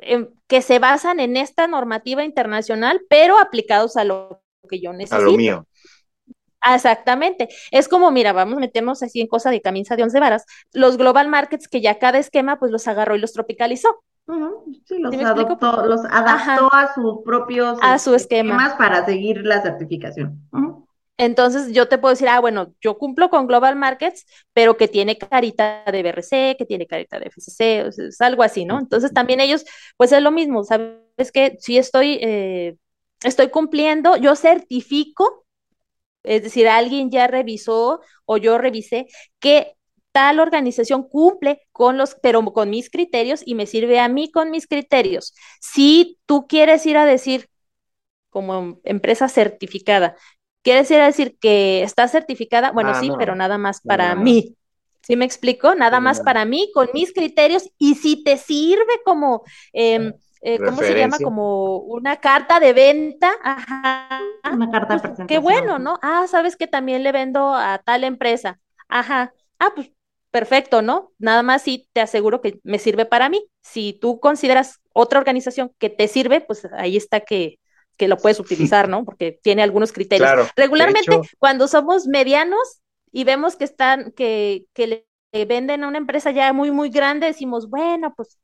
[0.00, 5.16] em, que se basan en esta normativa internacional, pero aplicados a lo que yo necesito.
[5.16, 5.66] A lo mío.
[6.74, 7.48] Exactamente.
[7.70, 10.44] Es como, mira, vamos a meternos así en cosa de camisa de once varas.
[10.72, 14.02] Los global markets que ya cada esquema pues los agarró y los tropicalizó.
[14.84, 18.76] Sí, los adoptó, los adaptó a sus propios a su esquema.
[18.76, 20.42] para seguir la certificación.
[21.16, 25.18] Entonces yo te puedo decir, ah, bueno, yo cumplo con Global Markets, pero que tiene
[25.18, 28.78] carita de BRC, que tiene carita de FCC, es algo así, ¿no?
[28.78, 29.64] Entonces también ellos,
[29.96, 32.76] pues es lo mismo, ¿sabes que Si estoy, eh,
[33.22, 35.44] estoy cumpliendo, yo certifico,
[36.22, 39.06] es decir, alguien ya revisó o yo revisé
[39.40, 39.74] que
[40.12, 44.50] tal organización cumple con los, pero con mis criterios y me sirve a mí con
[44.50, 45.34] mis criterios.
[45.60, 47.48] Si tú quieres ir a decir,
[48.30, 50.16] como empresa certificada,
[50.62, 54.54] quieres ir a decir que está certificada, bueno, ah, sí, pero nada más para mí.
[55.02, 55.74] ¿Sí me explico?
[55.74, 60.82] Nada más para mí, con mis criterios, y si te sirve como, em, eh, ¿cómo
[60.82, 61.18] se llama?
[61.18, 64.20] Como una carta de venta, ajá.
[64.52, 65.26] Una carta de presentación.
[65.28, 65.98] Qué bueno, ¿no?
[66.02, 68.58] Ah, sabes que también le vendo a tal empresa.
[68.88, 69.32] Ajá.
[69.58, 69.90] Ah, pues
[70.30, 71.12] perfecto, ¿no?
[71.18, 73.44] Nada más sí te aseguro que me sirve para mí.
[73.62, 77.58] Si tú consideras otra organización que te sirve, pues ahí está que,
[77.96, 79.04] que lo puedes utilizar, ¿no?
[79.04, 80.50] Porque tiene algunos criterios.
[80.56, 84.86] Regularmente, cuando somos medianos y vemos que están, que, que
[85.32, 88.38] le venden a una empresa ya muy, muy grande, decimos, bueno, pues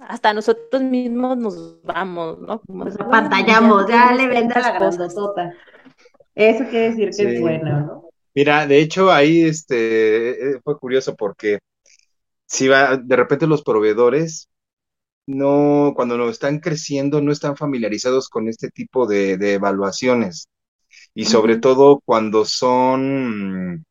[0.00, 2.62] hasta nosotros mismos nos vamos, ¿no?
[2.68, 5.54] nos apantallamos, ya, le vende a la grandotota.
[6.34, 8.08] Eso quiere decir que es bueno, ¿no?
[8.34, 11.58] Mira, de hecho ahí este, eh, fue curioso porque
[12.46, 14.48] si va, de repente los proveedores
[15.26, 20.48] no, cuando no están creciendo, no están familiarizados con este tipo de, evaluaciones.
[21.14, 23.84] Y sobre todo cuando son,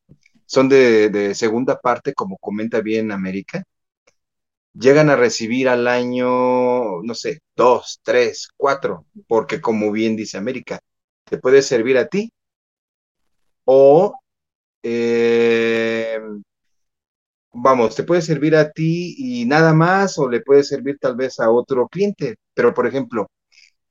[0.46, 3.64] son de, de, segunda parte, como comenta bien América,
[4.74, 10.80] llegan a recibir al año, no sé, dos, tres, cuatro, porque como bien dice América,
[11.24, 12.30] te puede servir a ti
[13.64, 14.14] o
[14.82, 16.18] eh,
[17.52, 21.38] vamos, te puede servir a ti y nada más, o le puede servir tal vez
[21.40, 22.36] a otro cliente.
[22.54, 23.28] Pero, por ejemplo,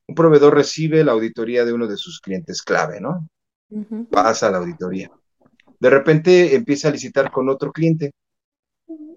[0.08, 3.28] un proveedor recibe la auditoría de uno de sus clientes clave, ¿no?
[4.10, 5.10] Pasa a la auditoría.
[5.80, 8.12] De repente empieza a licitar con otro cliente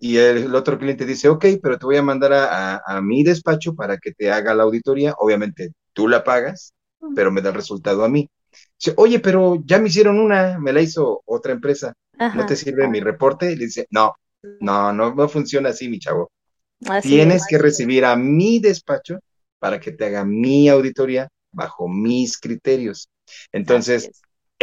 [0.00, 3.96] y el, otro cliente dice, ok, pero te voy a mandar a, mi despacho para
[3.98, 5.14] que te haga la auditoría.
[5.18, 6.74] Obviamente tú la pagas,
[7.14, 8.28] pero me da el resultado a mí.
[8.96, 11.94] Oye, pero ya me hicieron una, me la hizo otra empresa.
[12.34, 13.50] ¿No te sirve mi reporte?
[13.50, 14.14] Y le dice, no,
[14.60, 16.30] no, no, no funciona así, mi chavo.
[17.02, 19.20] Tienes que recibir a mi despacho
[19.58, 23.08] para que te haga mi auditoría bajo mis criterios.
[23.52, 24.10] Entonces,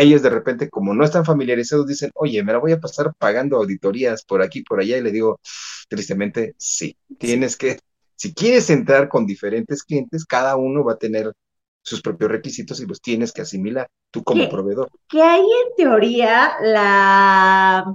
[0.01, 3.57] ellos de repente, como no están familiarizados, dicen, oye, me la voy a pasar pagando
[3.57, 5.39] auditorías por aquí, por allá, y le digo,
[5.87, 7.79] tristemente, sí, tienes que,
[8.15, 11.33] si quieres entrar con diferentes clientes, cada uno va a tener
[11.83, 14.89] sus propios requisitos y los tienes que asimilar tú como proveedor.
[15.09, 17.93] Que ahí en teoría la,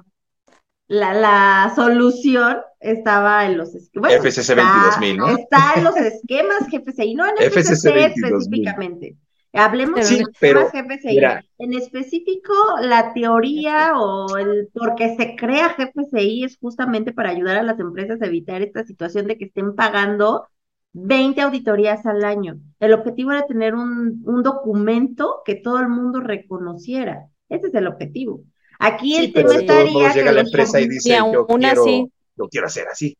[0.88, 4.12] la, la solución estaba en los esquemas.
[4.14, 5.29] FCC 22000, ¿no?
[5.37, 9.16] Está en los esquemas GFCI, no en FCC, específicamente.
[9.57, 11.19] Hablemos de esquemas GFCI.
[11.59, 17.57] en específico, la teoría o el por qué se crea GFCI es justamente para ayudar
[17.57, 20.47] a las empresas a evitar esta situación de que estén pagando
[20.92, 22.59] 20 auditorías al año.
[22.81, 27.29] El objetivo era tener un, documento que todo el mundo reconociera.
[27.49, 28.42] Ese es el objetivo.
[28.79, 32.09] Aquí el tema estaría llega la empresa y dice, yo, quiero,
[32.51, 33.16] quiero hacer así.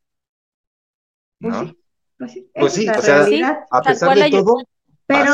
[1.39, 1.73] Pues ¿No?
[2.17, 4.63] Pues sí, pues sí, o sea, a pesar de todo.
[5.05, 5.33] Pero,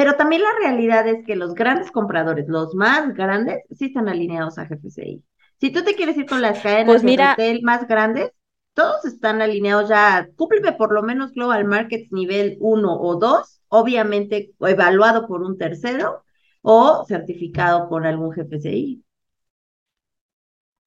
[0.00, 4.56] pero también la realidad es que los grandes compradores, los más grandes, sí están alineados
[4.56, 5.22] a GFCI.
[5.60, 8.32] Si tú te quieres ir con las cadenas pues de retail más grandes,
[8.72, 14.54] todos están alineados ya, cúmpleme por lo menos Global Markets nivel 1 o 2, obviamente
[14.60, 16.24] evaluado por un tercero
[16.62, 19.04] o certificado por algún GPCI.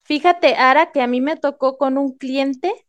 [0.02, 2.84] Fíjate, Ara, que a mí me tocó con un cliente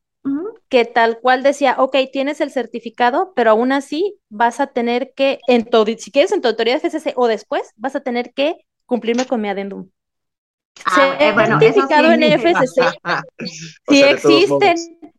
[0.70, 5.40] que tal cual decía, ok, tienes el certificado, pero aún así vas a tener que,
[5.48, 9.26] en todo, si quieres en tu autoridad FCC o después, vas a tener que cumplirme
[9.26, 9.90] con mi adendum.
[10.86, 12.82] Ah, eh, certificado en FCC.
[13.88, 14.76] sí existen,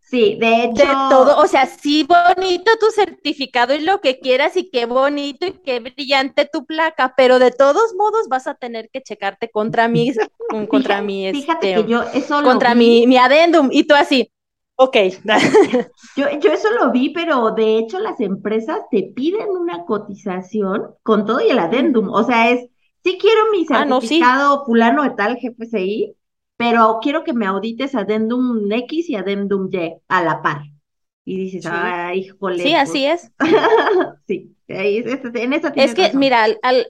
[0.09, 0.87] Sí, de hecho.
[0.87, 5.47] De todo, o sea, sí bonito tu certificado y lo que quieras y qué bonito
[5.47, 9.89] y qué brillante tu placa, pero de todos modos vas a tener que checarte contra
[9.89, 10.13] mi,
[10.71, 14.31] contra mi, fíjate este, que yo eso contra mi, mi adendum y tú así,
[14.77, 14.97] ok.
[16.17, 21.27] yo, yo eso lo vi, pero de hecho las empresas te piden una cotización con
[21.27, 22.69] todo y el adendum, o sea, es,
[23.03, 26.15] sí quiero mi ah, certificado fulano de tal GPCI,
[26.57, 30.63] pero quiero que me audites Adendum X y Adendum Y a la par.
[31.25, 32.63] Y dices, ay, híjole.
[32.63, 33.25] Sí, así pues".
[33.25, 33.33] es.
[34.27, 36.87] sí, en esa Es que, mira, al,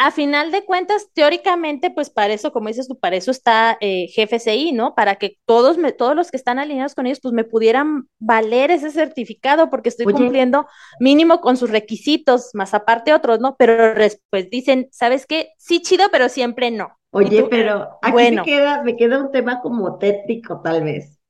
[0.00, 4.06] a final de cuentas, teóricamente, pues para eso, como dices tú, para eso está eh,
[4.16, 4.94] GFCI, ¿no?
[4.94, 8.70] Para que todos, me, todos los que están alineados con ellos, pues me pudieran valer
[8.70, 10.66] ese certificado, porque estoy cumpliendo
[11.00, 13.56] mínimo con sus requisitos, más aparte otros, ¿no?
[13.58, 15.50] Pero después dicen, ¿sabes qué?
[15.58, 16.96] Sí, chido, pero siempre no.
[17.10, 21.20] Oye, pero aquí me, queda, me queda un tema como técnico, tal vez.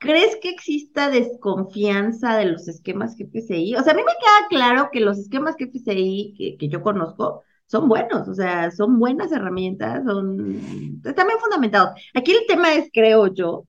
[0.00, 3.76] ¿Crees que exista desconfianza de los esquemas GPCI?
[3.76, 7.42] O sea, a mí me queda claro que los esquemas GPCI que, que yo conozco
[7.74, 12.00] son buenos, o sea, son buenas herramientas, son están bien fundamentados.
[12.14, 13.66] Aquí el tema es, creo yo,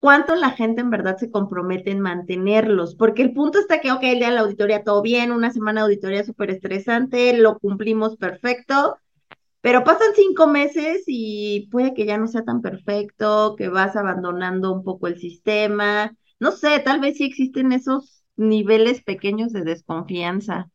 [0.00, 4.02] cuánto la gente en verdad se compromete en mantenerlos, porque el punto está que, ok,
[4.04, 8.16] el día de la auditoría todo bien, una semana de auditoría súper estresante, lo cumplimos
[8.16, 8.98] perfecto,
[9.62, 14.72] pero pasan cinco meses y puede que ya no sea tan perfecto, que vas abandonando
[14.72, 16.16] un poco el sistema.
[16.40, 20.70] No sé, tal vez sí existen esos niveles pequeños de desconfianza.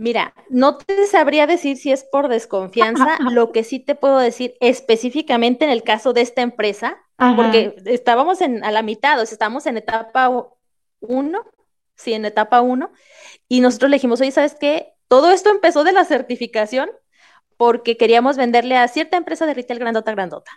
[0.00, 4.54] Mira, no te sabría decir si es por desconfianza, lo que sí te puedo decir
[4.60, 6.96] específicamente en el caso de esta empresa,
[7.36, 10.30] porque estábamos en, a la mitad, o sea, estamos en etapa
[11.00, 11.44] uno,
[11.96, 12.92] sí, en etapa uno,
[13.46, 14.94] y nosotros le dijimos, oye, ¿sabes qué?
[15.06, 16.90] Todo esto empezó de la certificación
[17.58, 20.50] porque queríamos venderle a cierta empresa de retail grandota, grandota.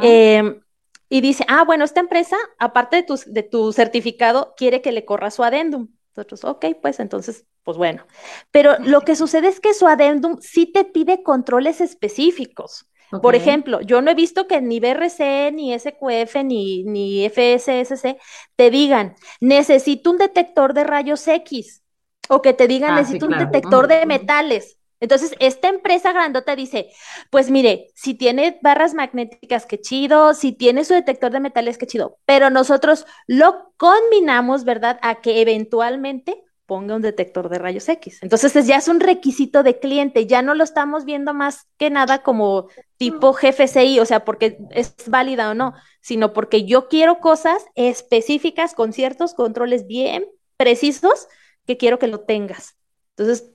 [0.00, 0.60] Em,
[1.08, 5.04] y dice, ah, bueno, esta empresa, aparte de tu, de tu certificado, quiere que le
[5.04, 5.88] corra su adendum.
[6.16, 8.06] Nosotros, ok, pues entonces, pues bueno.
[8.50, 12.88] Pero lo que sucede es que su adendum sí te pide controles específicos.
[13.22, 18.16] Por ejemplo, yo no he visto que ni BRC, ni SQF, ni, ni FSSC
[18.56, 21.82] te digan, necesito un detector de rayos X,
[22.28, 24.75] o que te digan, ah, necesito un detector de metales.
[25.00, 26.90] Entonces, esta empresa grandota dice,
[27.30, 31.86] pues mire, si tiene barras magnéticas, qué chido, si tiene su detector de metales, qué
[31.86, 34.98] chido, pero nosotros lo combinamos, ¿verdad?
[35.02, 38.18] A que eventualmente ponga un detector de rayos X.
[38.22, 42.22] Entonces, ya es un requisito de cliente, ya no lo estamos viendo más que nada
[42.22, 47.64] como tipo GFCI, o sea, porque es válida o no, sino porque yo quiero cosas
[47.74, 51.28] específicas con ciertos controles bien precisos
[51.66, 52.76] que quiero que lo tengas.
[53.16, 53.52] Entonces,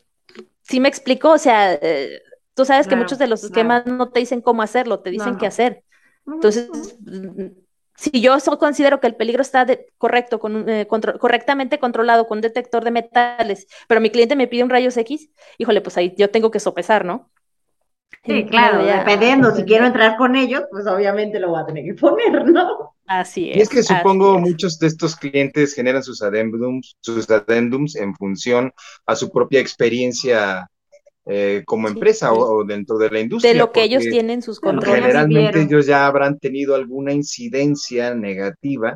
[0.72, 1.32] ¿Sí me explico?
[1.32, 2.22] O sea, eh,
[2.54, 5.46] tú sabes que muchos de los esquemas no te dicen cómo hacerlo, te dicen qué
[5.46, 5.84] hacer.
[6.26, 6.70] Entonces,
[7.98, 12.86] si yo considero que el peligro está correcto, con, eh, correctamente controlado con un detector
[12.86, 16.52] de metales, pero mi cliente me pide un rayos X, híjole, pues ahí yo tengo
[16.52, 17.30] que sopesar, ¿no?
[18.24, 21.96] Sí, claro, dependiendo, si quiero entrar con ellos, pues obviamente lo voy a tener que
[21.96, 22.96] poner, ¿no?
[23.20, 23.58] Así es.
[23.58, 28.72] Y es que supongo muchos de estos clientes generan sus adendums, sus adendums en función
[29.06, 30.68] a su propia experiencia
[31.26, 33.52] eh, como empresa o, dentro de la industria.
[33.52, 35.02] De lo que ellos tienen sus controles.
[35.02, 38.96] Generalmente ellos ya habrán tenido alguna incidencia negativa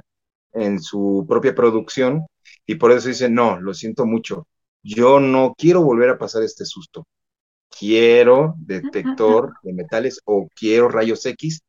[0.53, 2.25] en su propia producción
[2.65, 4.47] y por eso dicen, no, lo siento mucho,
[4.81, 7.05] yo no quiero volver a pasar este susto
[7.77, 11.61] quiero detector de metales o quiero rayos X,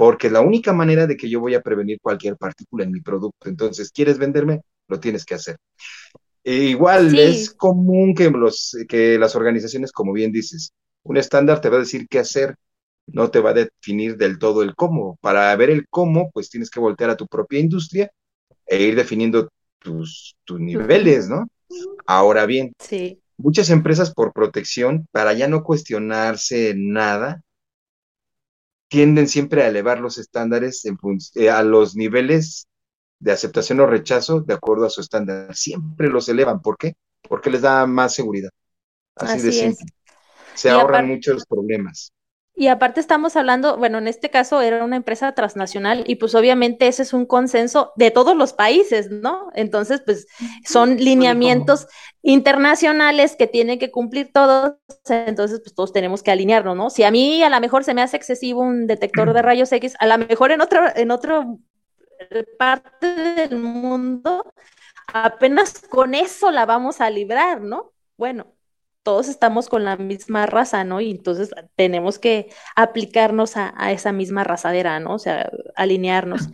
[0.00, 3.02] porque es la única manera de que yo voy a prevenir cualquier partícula en mi
[3.02, 3.50] producto.
[3.50, 4.62] Entonces, ¿quieres venderme?
[4.88, 5.58] Lo tienes que hacer.
[6.42, 11.68] E igual es común que, los, que las organizaciones, como bien dices, un estándar te
[11.68, 12.56] va a decir qué hacer,
[13.08, 15.18] no te va a definir del todo el cómo.
[15.20, 18.10] Para ver el cómo, pues tienes que voltear a tu propia industria
[18.64, 21.46] e ir definiendo tus, tus niveles, ¿no?
[22.06, 27.42] Ahora bien, sí muchas empresas por protección, para ya no cuestionarse nada,
[28.90, 30.84] tienden siempre a elevar los estándares
[31.36, 32.66] eh, a los niveles
[33.20, 35.54] de aceptación o rechazo de acuerdo a su estándar.
[35.54, 36.60] Siempre los elevan.
[36.60, 36.94] ¿Por qué?
[37.22, 38.50] Porque les da más seguridad.
[39.14, 39.86] Así, de simple.
[40.54, 42.12] Se ahorran muchos problemas.
[42.54, 46.88] Y aparte estamos hablando, bueno, en este caso era una empresa transnacional y pues obviamente
[46.88, 49.50] ese es un consenso de todos los países, ¿no?
[49.54, 50.26] Entonces, pues
[50.66, 51.86] son lineamientos
[52.22, 54.74] internacionales que tienen que cumplir todos,
[55.08, 56.90] entonces pues todos tenemos que alinearnos, ¿no?
[56.90, 59.94] Si a mí a lo mejor se me hace excesivo un detector de rayos X,
[59.98, 61.46] a lo mejor en otra en otra
[62.58, 64.52] parte del mundo
[65.12, 67.92] apenas con eso la vamos a librar, ¿no?
[68.16, 68.54] Bueno,
[69.02, 71.00] todos estamos con la misma raza, ¿no?
[71.00, 75.14] Y entonces tenemos que aplicarnos a, esa misma razadera, ¿no?
[75.14, 76.48] O sea, alinearnos.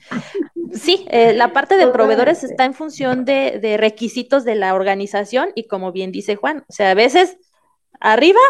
[0.72, 5.50] Sí, eh, la parte de proveedores está en función de, de, requisitos de la organización
[5.54, 7.38] y como bien dice Juan, o sea, a veces
[8.00, 8.40] arriba,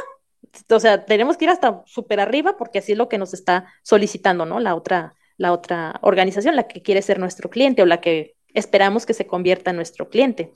[0.70, 3.66] o sea, tenemos que ir hasta súper arriba porque así es lo que nos está
[3.82, 4.60] solicitando, ¿no?
[4.60, 9.06] La otra, la otra organización, la que quiere ser nuestro cliente o la que esperamos
[9.06, 10.52] que se convierta en nuestro cliente.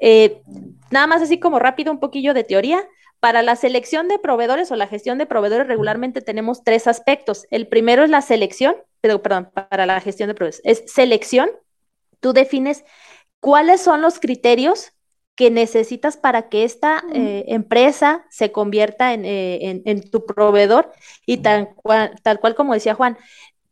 [0.00, 0.42] Eh,
[0.90, 2.86] nada más así como rápido un poquillo de teoría.
[3.20, 7.46] Para la selección de proveedores o la gestión de proveedores regularmente tenemos tres aspectos.
[7.50, 11.48] El primero es la selección, pero perdón, para la gestión de proveedores es selección.
[12.18, 12.84] Tú defines
[13.38, 14.92] cuáles son los criterios
[15.34, 20.92] que necesitas para que esta eh, empresa se convierta eh, en, tu proveedor
[21.24, 21.70] y tal
[22.22, 23.16] tal cual como decía Juan,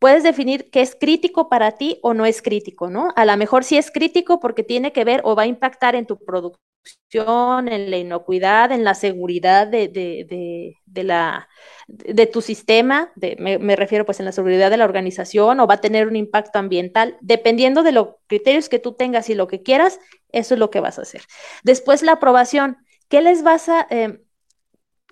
[0.01, 3.13] puedes definir qué es crítico para ti o no es crítico, ¿no?
[3.15, 6.07] A lo mejor sí es crítico porque tiene que ver o va a impactar en
[6.07, 11.49] tu producción, en la inocuidad, en la seguridad de, de, de, la,
[11.87, 15.81] de tu sistema, me, refiero pues en la seguridad de la organización o va a
[15.81, 20.01] tener un impacto ambiental, dependiendo de los criterios que tú tengas y lo que quieras,
[20.33, 21.23] eso es lo que vas a hacer.
[21.63, 22.79] Después la aprobación,
[23.09, 23.87] ¿qué les vas a...
[23.91, 24.19] Eh,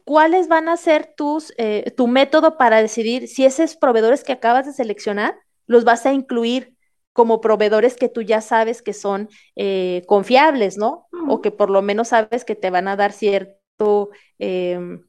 [0.08, 4.64] ¿cuáles van a ser tus, eh, tu método para decidir si esos proveedores que acabas
[4.64, 6.74] de seleccionar los vas a incluir
[7.12, 11.08] como proveedores que tú ya sabes que son eh, confiables, ¿no?
[11.28, 15.04] O que por lo menos sabes que te van a dar cierto, em,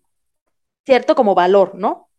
[0.86, 2.10] cierto como valor, ¿no?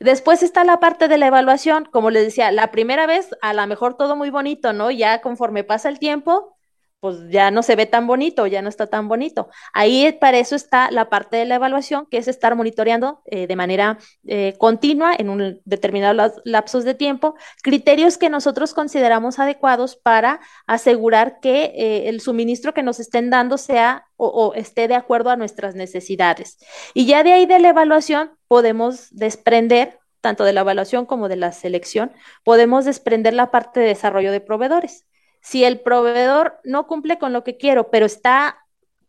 [0.00, 3.64] Después está la parte de la evaluación, como les decía, la primera vez a lo
[3.68, 4.90] mejor todo muy bonito, ¿no?
[4.90, 6.57] Ya conforme pasa el tiempo,
[7.00, 9.48] pues ya no se ve tan bonito, ya no está tan bonito.
[9.72, 13.56] Ahí para eso está la parte de la evaluación, que es estar monitoreando eh, de
[13.56, 20.40] manera eh, continua en un determinado lapsos de tiempo criterios que nosotros consideramos adecuados para
[20.66, 25.30] asegurar que eh, el suministro que nos estén dando sea o, o, esté de acuerdo
[25.30, 26.58] a nuestras necesidades.
[26.94, 31.36] Y ya de ahí de la evaluación podemos desprender, tanto de la evaluación como de
[31.36, 35.04] la selección, podemos desprender la parte de desarrollo de proveedores
[35.40, 38.58] si el proveedor no cumple con lo que quiero, pero está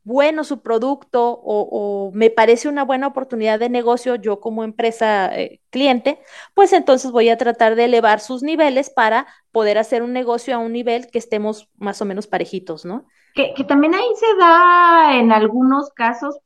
[0.03, 5.61] bueno su producto o, me parece una buena oportunidad de negocio yo como empresa eh,
[5.69, 6.19] cliente,
[6.53, 10.59] pues entonces voy a tratar de elevar sus niveles para poder hacer un negocio a
[10.59, 13.05] un nivel que estemos más o menos parejitos, ¿no?
[13.35, 16.39] Que, que también ahí se da en algunos casos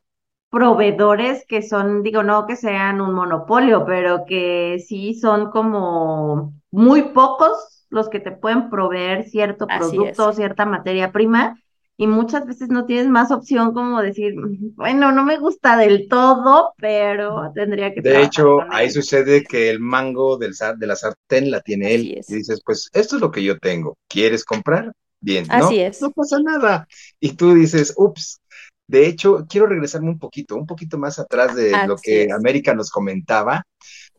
[0.49, 7.01] proveedores que son, digo, no que sean un monopolio, pero que sí son como muy
[7.03, 11.59] pocos los que te pueden proveer cierto producto o cierta materia prima
[11.95, 14.33] y muchas veces no tienes más opción como decir,
[14.75, 18.01] bueno, no me gusta del todo, pero tendría que...
[18.01, 22.33] De hecho, ahí sucede que el mango del, de la sartén la tiene él y
[22.33, 24.91] dices, pues esto es lo que yo tengo, ¿quieres comprar?
[25.21, 25.67] Bien, ¿no?
[25.67, 26.01] Así es.
[26.01, 26.87] No pasa nada.
[27.19, 28.41] Y tú dices, ups,
[28.87, 32.89] de hecho, quiero regresarme un poquito, un poquito más atrás de lo que América nos
[32.89, 33.63] comentaba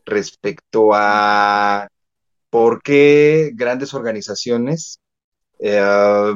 [0.05, 1.87] respecto a
[2.55, 5.01] por qué grandes organizaciones
[5.59, 5.77] eh,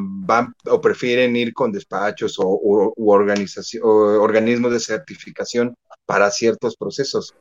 [0.01, 2.59] van o prefieren ir con despachos o,
[2.97, 7.34] organismos de certificación para ciertos procesos.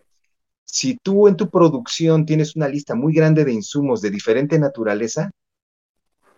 [0.65, 5.33] Si tú en tu producción tienes una lista muy grande de insumos de diferente naturaleza,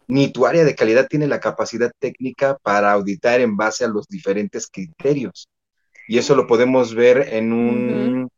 [0.08, 4.08] ni tu área de calidad tiene la capacidad técnica para auditar en base a los
[4.08, 5.46] diferentes criterios.
[6.08, 8.30] Y eso lo podemos ver en un,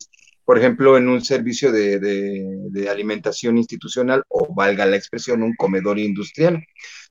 [0.44, 6.64] por ejemplo, en un servicio de, alimentación institucional o valga la expresión, un comedor industrial.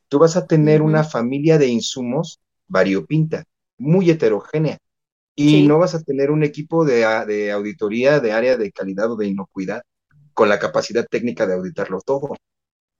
[0.07, 3.43] Tú vas a tener una familia de insumos variopinta,
[3.77, 4.77] muy heterogénea,
[5.35, 9.15] y no vas a tener un equipo de, de, auditoría de área de calidad o
[9.15, 9.81] de inocuidad
[10.33, 12.35] con la capacidad técnica de auditarlo todo,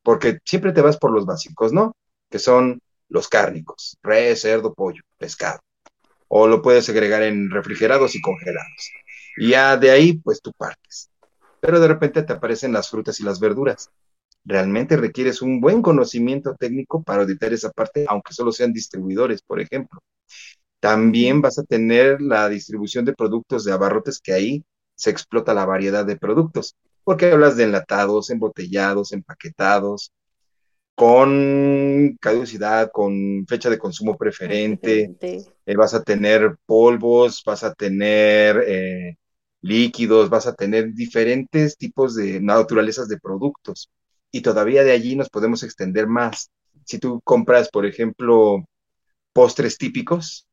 [0.04, 1.96] porque siempre te vas por los básicos, ¿no?
[2.30, 5.60] Que son los cárnicos, res, cerdo, pollo, pescado,
[6.28, 8.92] o lo puedes agregar en refrigerados y congelados.
[9.38, 11.10] Y ya de ahí, pues tú partes.
[11.60, 13.90] Pero de repente te aparecen las frutas y las verduras.
[14.44, 19.60] Realmente requieres un buen conocimiento técnico para auditar esa parte, aunque solo sean distribuidores, por
[19.60, 20.00] ejemplo.
[20.80, 24.66] También vas a tener la distribución de productos de abarrotes que ahí
[24.96, 30.12] se explota la variedad de productos, porque hablas de enlatados, embotellados, empaquetados,
[30.96, 35.16] con caducidad, con fecha de consumo preferente,
[35.66, 39.18] eh, vas a tener polvos, vas a tener eh,
[39.62, 43.90] líquidos, vas a tener diferentes tipos de naturalezas de productos.
[44.32, 46.50] Y todavía de allí nos podemos extender más.
[46.86, 48.64] Si tú compras, por ejemplo,
[49.34, 50.48] postres típicos,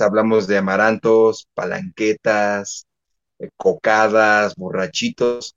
[0.00, 2.86] hablamos de amarantos, palanquetas,
[3.38, 5.56] eh, cocadas, borrachitos.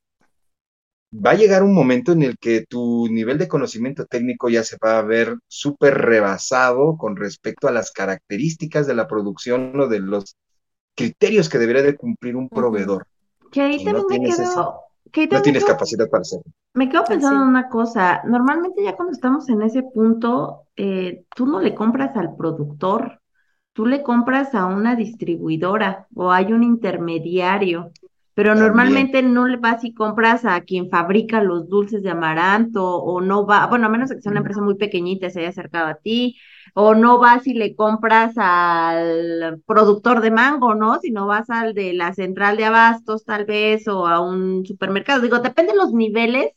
[1.14, 4.78] Va a llegar un momento en el que tu nivel de conocimiento técnico ya se
[4.84, 10.00] va a ver súper rebasado con respecto a las características de la producción o de
[10.00, 10.36] los
[10.96, 13.08] criterios que debería de cumplir un proveedor.
[13.52, 14.88] Que ahí también me quedo
[15.32, 16.52] no tienes capacidad para hacerlo.
[16.74, 18.22] Me quedo pensando en una cosa.
[18.26, 23.22] Normalmente ya cuando estamos en ese punto, eh, tú no le compras al productor,
[23.74, 27.92] tú le compras a una distribuidora o hay un intermediario.
[28.38, 33.20] Pero normalmente no le vas y compras a quien fabrica los dulces de amaranto o
[33.20, 35.88] no va, bueno, a menos que sea una empresa muy pequeñita y se haya acercado
[35.88, 36.38] a ti,
[36.76, 41.00] o no vas y le compras al productor de mango, ¿no?
[41.00, 45.24] Si no vas al de la central de abastos tal vez o a un supermercado.
[45.24, 46.52] Digo, depende de los niveles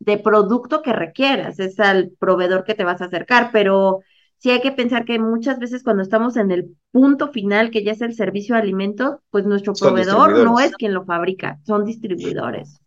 [0.00, 4.00] de producto que requieras, es al proveedor que te vas a acercar, pero
[4.44, 7.92] sí hay que pensar que muchas veces cuando estamos en el punto final, que ya
[7.92, 12.78] es el servicio de alimentos, pues nuestro proveedor no es quien lo fabrica, son distribuidores.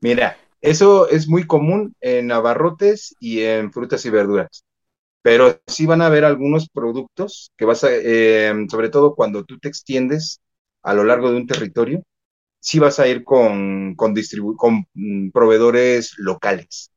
[0.00, 4.62] Mira, eso es muy común en abarrotes y en frutas y verduras,
[5.22, 9.58] pero sí van a haber algunos productos que vas a, eh, sobre todo cuando tú
[9.58, 10.42] te extiendes
[10.82, 12.02] a lo largo de un territorio,
[12.60, 14.14] sí vas a ir con, con,
[14.58, 16.90] con mm, proveedores locales.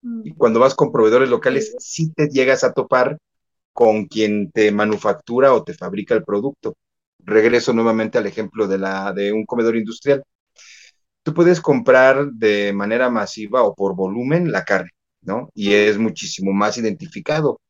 [0.00, 0.36] Y mm.
[0.36, 3.18] cuando vas con proveedores locales, sí te llegas a topar
[3.74, 6.76] con quien te manufactura o te fabrica el producto.
[7.20, 10.24] Regreso nuevamente al ejemplo de, la, de un comedor industrial.
[11.22, 14.90] Tú puedes comprar de manera masiva o por volumen la carne,
[15.22, 15.50] ¿no?
[15.54, 17.60] Y es muchísimo más identificado.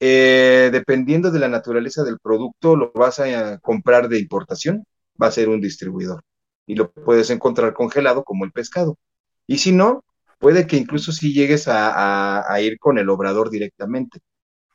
[0.00, 4.84] Eh, dependiendo de la naturaleza del producto, lo vas a comprar de importación,
[5.22, 6.22] va a ser un distribuidor.
[6.66, 8.98] Y lo puedes encontrar congelado como el pescado.
[9.46, 10.04] Y si no,
[10.38, 14.20] puede que incluso si llegues a ir con el obrador directamente.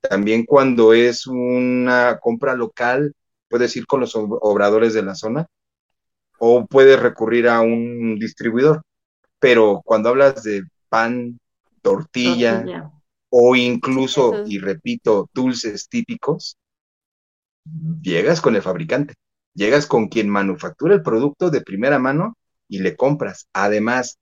[0.10, 3.14] También cuando es una compra local,
[3.50, 5.48] puedes ir con los obradores de la zona
[6.40, 8.82] o puedes recurrir a un distribuidor.
[9.40, 11.40] Pero cuando hablas de pan,
[11.82, 12.92] tortilla,
[13.30, 16.58] o incluso, y repito, dulces típicos,
[18.02, 19.16] llegas con el fabricante,
[19.54, 22.38] llegas con quien manufactura el producto de primera mano
[22.68, 23.48] y le compras.
[23.54, 24.18] Además,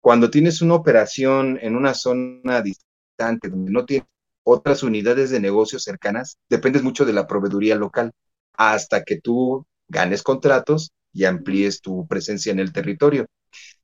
[0.00, 4.08] cuando tienes una operación en una zona distante donde no tienes
[4.44, 8.12] otras unidades de negocios cercanas, dependes mucho de la proveeduría local
[8.54, 13.26] hasta que tú ganes contratos y amplíes tu presencia en el territorio.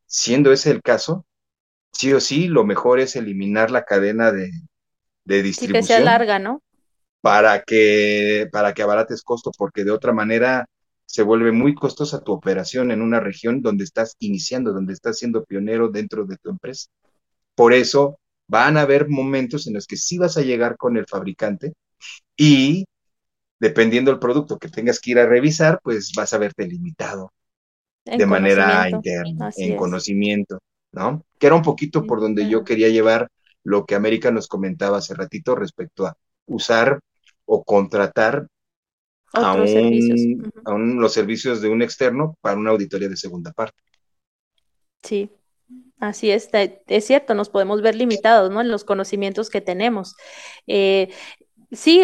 [0.07, 1.27] Siendo ese el caso,
[1.93, 4.51] sí o sí, lo mejor es eliminar la cadena de,
[5.25, 5.83] de distribución.
[5.83, 6.63] Sí, que sea larga, ¿no?
[7.21, 10.67] Para que, para que abarates costo, porque de otra manera
[11.05, 15.45] se vuelve muy costosa tu operación en una región donde estás iniciando, donde estás siendo
[15.45, 16.89] pionero dentro de tu empresa.
[17.55, 18.19] Por eso,
[18.51, 21.75] van a haber momentos en los que sí vas a llegar con el fabricante
[22.37, 22.85] y
[23.61, 27.33] dependiendo del producto que tengas que ir a revisar, pues vas a verte limitado
[28.05, 30.59] de manera interna, en conocimiento,
[30.91, 31.25] ¿no?
[31.39, 33.29] Que era un poquito por donde yo quería llevar
[33.63, 36.99] lo que América nos comentaba hace ratito respecto a usar
[37.45, 38.49] o contratar
[39.33, 43.81] a, los servicios de un externo para una auditoría de segunda parte.
[45.05, 45.31] Sí,
[46.01, 48.63] Así es, es cierto, nos podemos ver limitados, ¿no?
[48.63, 50.17] En los conocimientos que tenemos.
[50.67, 51.13] Eh,
[51.73, 52.03] sí,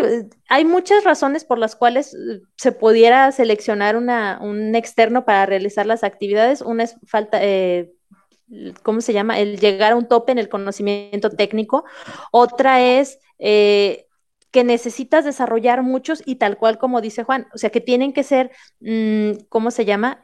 [0.49, 5.87] hay muchas razones por las cuales eh, se pudiera seleccionar una, un externo para realizar
[5.87, 6.61] las actividades.
[6.61, 7.91] Una es falta, eh,
[8.83, 9.39] ¿cómo se llama?
[9.41, 11.85] El llegar a un tope en el conocimiento técnico.
[12.33, 17.81] Otra es que necesitas desarrollar muchos y tal cual como dice Juan, o sea, que
[17.81, 20.21] tienen que ser, mm, ¿cómo se llama?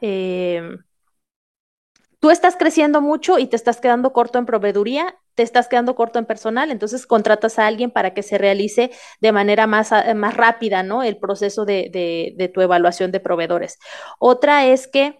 [2.23, 6.19] Tú estás creciendo mucho y te estás quedando corto en proveeduría, te estás quedando corto
[6.19, 10.37] en personal, entonces contratas a alguien para que se realice de manera más, ah, más
[10.37, 11.03] rápida, ¿no?
[11.03, 13.77] El proceso de, tu evaluación de proveedores.
[14.19, 15.17] Otra es que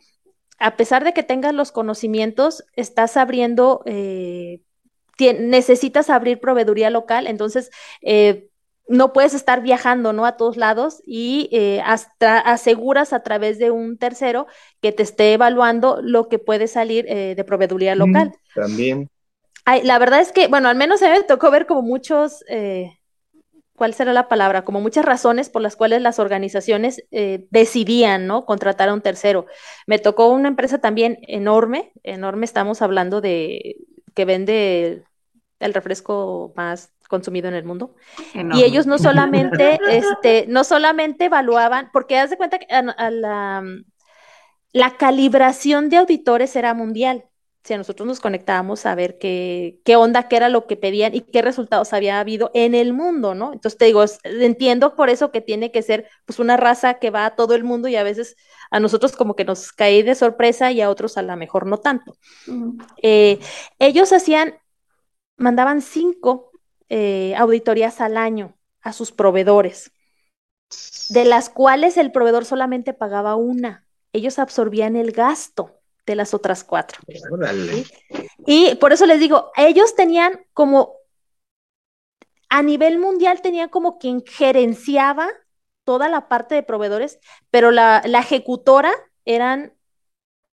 [0.60, 4.62] a pesar de que tengas los conocimientos, estás abriendo, eh,
[5.20, 7.70] necesitas abrir proveeduría local, entonces
[8.02, 8.48] eh,
[8.88, 10.26] no puedes estar viajando, ¿no?
[10.26, 14.48] A todos lados y eh, hasta aseguras a través de un tercero
[14.82, 18.34] que te esté evaluando lo que puede salir eh, de proveeduría local.
[18.54, 19.10] también.
[19.66, 23.00] la verdad es que, bueno, al menos a mí me tocó ver como muchos, eh,
[23.76, 24.66] ¿cuál será la palabra?
[24.66, 27.04] Como muchas razones por las cuales las organizaciones
[27.50, 28.46] decidían, ¿no?
[28.46, 29.46] Contratar a un tercero.
[29.88, 33.78] Me tocó una empresa también enorme, enorme, estamos hablando de
[34.14, 35.04] que vende
[35.60, 37.94] el refresco más consumido en el mundo.
[38.56, 43.64] Y ellos no solamente, este, no solamente evaluaban, porque haz de cuenta que la,
[44.72, 47.26] la calibración de auditores era mundial.
[47.64, 51.22] Si nosotros nos conectábamos a ver qué, qué onda, qué era lo que pedían y
[51.22, 53.54] qué resultados había habido en el mundo, ¿no?
[53.54, 57.26] Entonces te digo, entiendo por eso que tiene que ser pues una raza que va
[57.28, 58.36] a todo el mundo y a veces
[58.72, 61.78] a nosotros como que nos cae de sorpresa y a otros a lo mejor no
[61.78, 62.18] tanto.
[63.04, 63.40] Eh,
[63.78, 64.56] ellos hacían,
[65.38, 66.53] mandaban cinco
[66.90, 69.92] eh, auditorías al año a sus proveedores,
[71.10, 73.86] de las cuales el proveedor solamente pagaba una.
[74.12, 77.00] Ellos absorbían el gasto de las otras cuatro.
[78.46, 80.96] Y por eso les digo, ellos tenían como,
[82.50, 85.30] a nivel mundial tenían como quien gerenciaba
[85.84, 87.20] toda la parte de proveedores,
[87.50, 88.94] pero la, la ejecutora
[89.26, 89.74] eran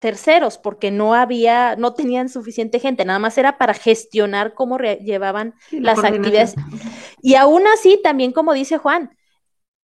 [0.01, 5.53] terceros porque no había, no tenían suficiente gente, nada más era para gestionar cómo llevaban
[5.71, 6.55] las actividades.
[7.21, 9.15] Y aún así, también como dice Juan,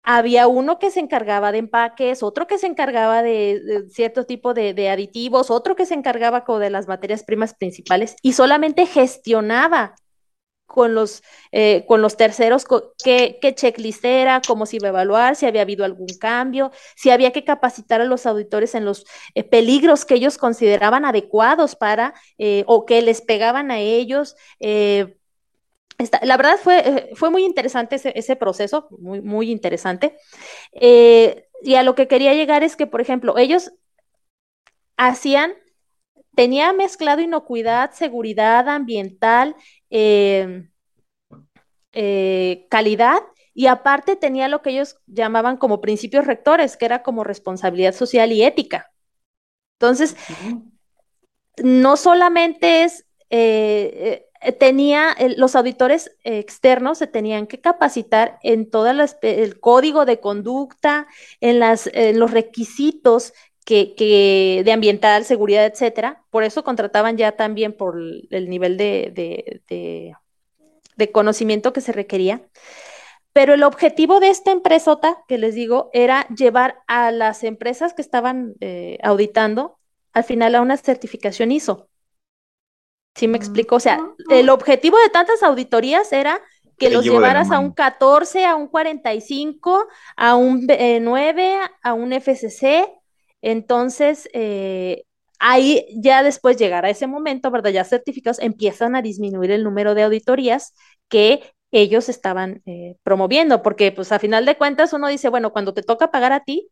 [0.03, 4.91] había uno que se encargaba de empaques, otro que se encargaba de, cierto tipo de,
[4.91, 9.95] aditivos, otro que se encargaba como de las materias primas principales y solamente gestionaba
[10.73, 12.65] con los, eh, con los terceros
[13.03, 17.11] qué, qué, checklist era, cómo se iba a evaluar, si había habido algún cambio, si
[17.11, 19.05] había que capacitar a los auditores en los
[19.35, 24.37] eh, peligros que ellos consideraban adecuados para eh, o que les pegaban a ellos
[26.23, 30.17] la verdad fue, fue muy interesante ese, proceso, muy, muy interesante.
[30.73, 33.73] Y a lo que quería llegar es que, por ejemplo, ellos
[34.97, 35.53] hacían,
[36.35, 39.57] tenía mezclado inocuidad, seguridad ambiental,
[39.91, 40.67] eh,
[42.71, 43.21] calidad,
[43.53, 48.33] y aparte tenía lo que ellos llamaban como principios rectores, que era como responsabilidad social
[48.33, 48.93] y ética.
[49.79, 50.17] Entonces,
[51.63, 54.27] no solamente es eh,
[54.59, 58.89] tenía, los auditores externos se tenían que capacitar en todo
[59.23, 61.07] el código de conducta,
[61.41, 63.33] en, las, los requisitos
[63.71, 66.25] que, de ambiental, seguridad, etcétera.
[66.31, 69.13] Por eso contrataban ya también por el nivel de,
[69.69, 72.43] de, conocimiento que se requería.
[73.33, 78.03] Pero el objetivo de esta empresota, que les digo, era llevar a las empresas que
[78.03, 79.79] estaban eh, auditando
[80.13, 81.89] al final a una certificación ISO.
[83.15, 83.77] ¿Sí me explico?
[83.77, 84.01] O sea,
[84.31, 86.41] el objetivo de tantas auditorías era
[86.81, 93.00] que los llevaras a un 14, a un 45, a un 9, a un FCC.
[93.43, 95.05] Entonces, eh,
[95.39, 97.71] ahí ya después llegar a ese momento, ¿verdad?
[97.71, 100.75] Ya certificados, empiezan a disminuir el número de auditorías
[101.09, 105.73] que ellos estaban eh, promoviendo, porque pues a final de cuentas uno dice, bueno, cuando
[105.73, 106.69] te toca pagar a ti,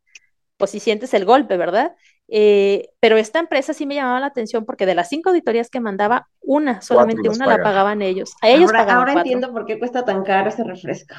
[0.57, 1.95] pues si sientes el golpe, ¿verdad?
[2.27, 5.81] Eh, pero esta empresa sí me llamaba la atención porque de las cinco auditorías que
[5.81, 8.35] mandaba, una, solamente una la pagaban ellos.
[8.43, 11.15] A ellos ahora, Ahora entiendo por qué cuesta tan caro ese refresco.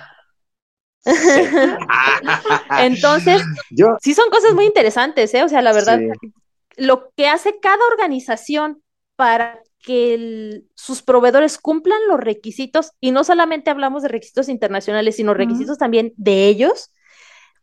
[2.79, 3.41] Entonces,
[4.01, 5.43] sí son cosas muy interesantes, ¿eh?
[5.43, 5.99] O sea, la verdad,
[6.77, 8.81] lo que hace cada organización
[9.15, 15.33] para que sus proveedores cumplan los requisitos, y no solamente hablamos de requisitos internacionales, sino
[15.33, 16.91] requisitos también de ellos,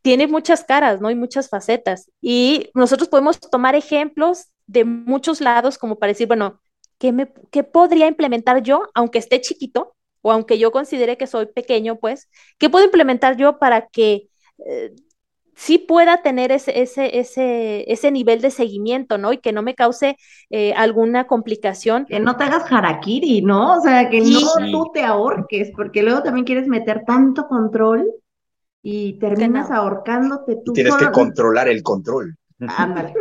[0.02, 1.10] tiene muchas caras, ¿no?
[1.10, 2.10] Y muchas facetas.
[2.20, 6.60] Y nosotros podemos tomar ejemplos de muchos lados como para decir, bueno,
[6.98, 9.95] ¿qué, me, qué podría implementar yo, aunque esté chiquito,
[10.26, 14.26] o aunque yo considere que soy pequeño, pues, ¿qué puedo implementar yo para que
[14.66, 14.92] eh,
[15.54, 19.32] sí pueda tener ese, ese, ese, ese nivel de seguimiento, ¿no?
[19.32, 20.16] Y que no me cause
[20.50, 22.06] eh, alguna complicación.
[22.06, 23.78] Que no te hagas harakiri, ¿no?
[23.78, 24.40] O sea, que no
[24.72, 28.10] tú te ahorques, porque luego también quieres meter tanto control
[28.82, 30.72] y terminas ahorcándote tú.
[30.72, 32.36] tienes que controlar el control.
[32.58, 33.14] Ándale.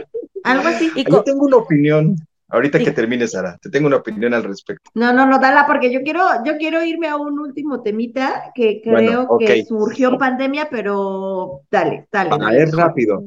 [0.44, 0.90] Algo así.
[1.08, 2.16] Yo tengo una opinión.
[2.56, 4.90] Ahorita que termine, Sara, te tengo una opinión al respecto.
[4.94, 8.82] No, no, no, dala, porque yo quiero, yo quiero irme a un último temita que
[8.82, 12.30] creo que surgió en pandemia, pero dale, dale.
[12.32, 13.26] Ah, es rápido,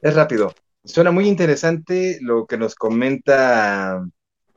[0.00, 0.54] es rápido.
[0.84, 4.02] Suena muy interesante lo que nos comenta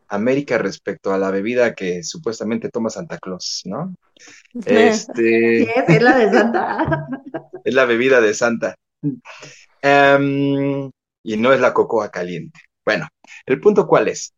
[0.08, 3.96] América respecto a la bebida que supuestamente toma Santa Claus, ¿no?
[4.66, 5.64] Este...
[5.64, 6.02] es?
[6.02, 7.08] la de Santa.
[7.66, 8.76] es la bebida de Santa.
[9.82, 10.90] Em,
[11.22, 12.62] y no es la cocoa caliente.
[12.86, 13.08] Bueno,
[13.46, 14.34] el punto cuál es.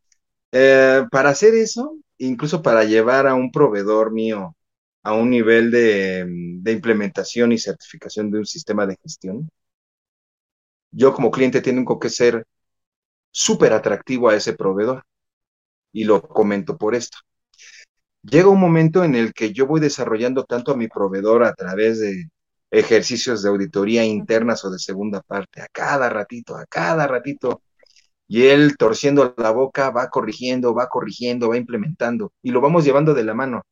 [0.51, 4.55] Eh, para hacer eso, incluso para llevar a un proveedor mío
[5.03, 9.49] a un nivel de, de implementación y certificación de un sistema de gestión,
[10.91, 12.45] yo como cliente tengo que ser
[13.31, 15.03] súper atractivo a ese proveedor.
[15.93, 17.19] Y lo comento por esto
[18.23, 21.99] llega un momento en el que yo voy desarrollando tanto a mi proveedor a través
[21.99, 22.29] de
[22.71, 27.61] ejercicios de auditoría internas o de segunda parte, a cada ratito, a cada ratito,
[28.27, 33.13] y él torciendo la boca va corrigiendo, va corrigiendo, va implementando, y lo vamos llevando
[33.13, 33.63] de la mano.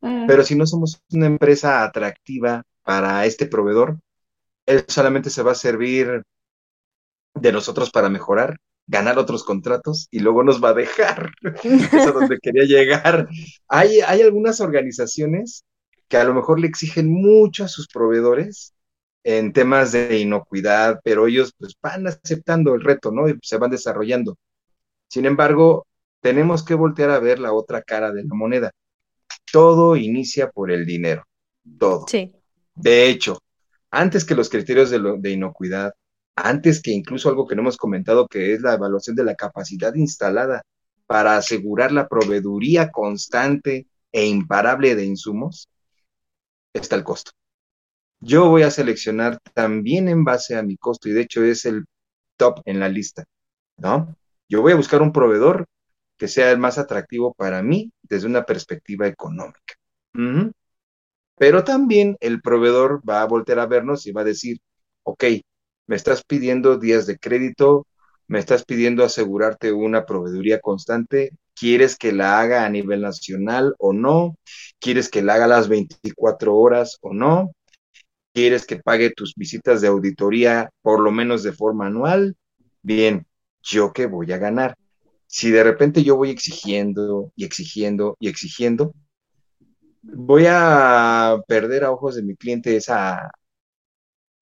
[0.00, 0.26] Mm.
[0.26, 3.98] Pero si no somos una empresa atractiva para este proveedor,
[4.66, 6.22] él solamente se va a servir
[7.34, 8.58] de nosotros para mejorar
[8.88, 11.30] ganar otros contratos y luego nos va a dejar.
[11.62, 13.28] es a donde quería llegar.
[13.68, 15.64] Hay, hay algunas organizaciones
[16.08, 18.74] que a lo mejor le exigen mucho a sus proveedores
[19.28, 23.28] en temas de inocuidad, pero ellos pues van aceptando el reto, ¿no?
[23.28, 24.38] Y se van desarrollando.
[25.06, 25.86] Sin embargo,
[26.22, 28.70] tenemos que voltear a ver la otra cara de la moneda.
[29.52, 31.24] Todo inicia por el dinero,
[31.78, 32.06] todo.
[32.08, 32.34] Sí.
[32.74, 33.38] De hecho,
[33.90, 35.92] antes que los criterios de, de inocuidad,
[36.34, 39.94] antes que incluso algo que no hemos comentado, que es la evaluación de la capacidad
[39.94, 40.62] instalada
[41.06, 45.68] para asegurar la proveeduría constante e imparable de insumos,
[46.72, 47.32] está el costo.
[48.20, 51.84] Yo voy a seleccionar también en base a mi costo y de hecho es el
[52.36, 53.24] top en la lista,
[53.78, 54.14] ¿no?
[54.48, 55.66] Yo voy a buscar un proveedor
[56.16, 59.74] que sea el más atractivo para mí desde una perspectiva económica.
[61.36, 64.58] Pero también el proveedor va a volver a vernos y va a decir,
[65.04, 65.24] ok,
[65.86, 67.86] me estás pidiendo días de crédito,
[68.26, 73.92] me estás pidiendo asegurarte una proveeduría constante, ¿quieres que la haga a nivel nacional o
[73.92, 74.36] no?
[74.80, 77.52] ¿Quieres que la haga las 24 horas o no?
[78.38, 82.36] ¿Quieres que pague tus visitas de auditoría por lo menos de forma anual?
[82.82, 83.26] Bien,
[83.64, 84.76] ¿yo qué voy a ganar?
[85.26, 88.94] Si de repente yo voy exigiendo y exigiendo y exigiendo,
[90.02, 93.28] voy a perder a ojos de mi cliente esa,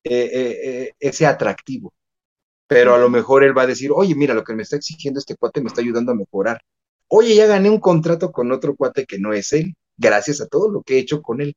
[0.05, 1.94] eh, eh, eh, ese atractivo.
[2.66, 5.20] Pero a lo mejor él va a decir, oye, mira, lo que me está exigiendo
[5.20, 6.61] este cuate me está ayudando a mejorar.
[7.09, 10.70] Oye, ya gané un contrato con otro cuate que no es él, gracias a todo
[10.70, 11.57] lo que he hecho con él.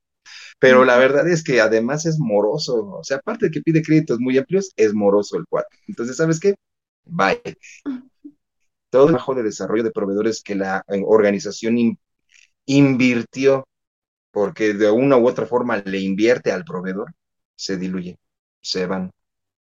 [0.59, 4.19] Pero la verdad es que además es moroso, o sea, aparte de que pide créditos
[4.19, 5.77] muy amplios, es moroso el cuate.
[5.87, 6.55] Entonces, ¿sabes qué?
[7.05, 7.41] Bye.
[8.89, 11.97] Todo el trabajo de desarrollo de proveedores que la organización
[12.65, 13.67] invirtió,
[14.31, 17.13] porque de una u otra forma le invierte al proveedor,
[17.55, 18.17] se diluye,
[18.61, 19.11] se van.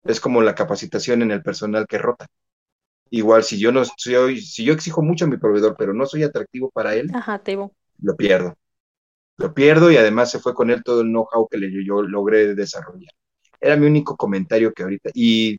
[0.05, 2.27] Es como la capacitación en el personal que rota.
[3.11, 6.25] Igual, si yo no soy, si yo exijo mucho a mi proveedor, pero no soy
[6.25, 7.11] atractivo para él,
[8.01, 8.57] lo pierdo
[9.43, 13.13] lo pierdo y además se fue con él todo el know-how que yo logré desarrollar.
[13.61, 15.59] Era mi único comentario que ahorita, y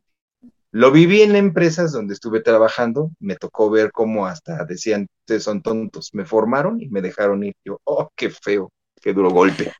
[0.72, 5.62] lo viví en empresas donde estuve trabajando, me tocó ver cómo hasta decían, ustedes son
[5.62, 7.54] tontos, me formaron y me dejaron ir.
[7.64, 9.72] Yo, oh, qué feo, qué duro golpe.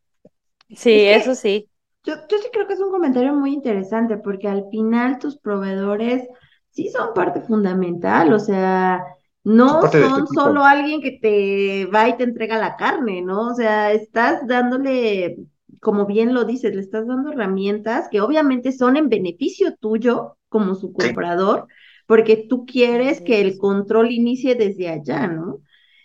[0.71, 1.69] Sí, eso sí.
[2.05, 6.29] Yo, yo sí creo que es un comentario muy interesante porque al final tus proveedores
[6.71, 9.03] sí son parte fundamental, o sea,
[9.45, 13.49] no son solo alguien que te va y te entrega la carne, ¿no?
[13.51, 15.37] O sea, estás dándole,
[15.81, 20.75] como bien lo dices, le estás dando herramientas que obviamente son en beneficio tuyo como
[20.75, 21.67] su comprador,
[22.07, 25.61] porque tú quieres que el control inicie desde allá, ¿no?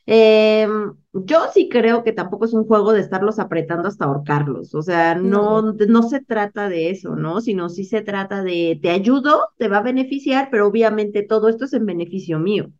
[0.05, 4.81] Em, yo sí creo que tampoco es un juego de estarlos apretando hasta ahorcarlos, o
[4.81, 7.41] sea, no, no se trata de eso, ¿no?
[7.41, 11.65] Sino sí se trata de, te ayudo, te va a beneficiar, pero obviamente todo esto
[11.65, 12.71] es en beneficio mío.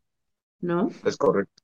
[0.62, 0.90] ¿No?
[1.06, 1.64] Es correcto.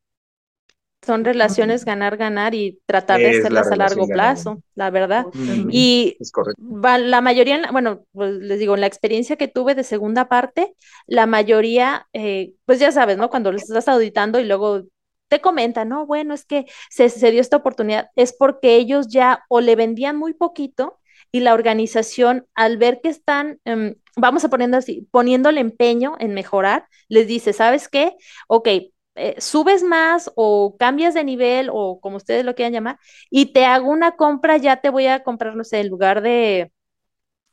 [1.05, 5.27] Son relaciones ganar-ganar y tratar de hacerlas a largo plazo, la verdad.
[5.69, 6.17] Y
[6.57, 10.73] la mayoría, bueno, pues les digo, en la experiencia que tuve de segunda parte,
[11.05, 13.29] la mayoría, eh, pues ya sabes, ¿no?
[13.29, 14.81] Cuando les estás auditando y luego
[15.27, 19.43] te comentan, no, bueno, es que se, se, dio esta oportunidad, es porque ellos ya
[19.47, 20.99] o le vendían muy poquito
[21.31, 26.33] y la organización, al ver que están, em, vamos a poniendo así, poniéndole empeño en
[26.33, 28.15] mejorar, les dice, ¿sabes qué?
[28.47, 28.67] Ok,
[29.15, 32.99] eh, subes más o cambias de nivel o como ustedes lo quieran llamar,
[33.29, 36.71] y te hago una compra, ya te voy a comprar, no sé, en lugar de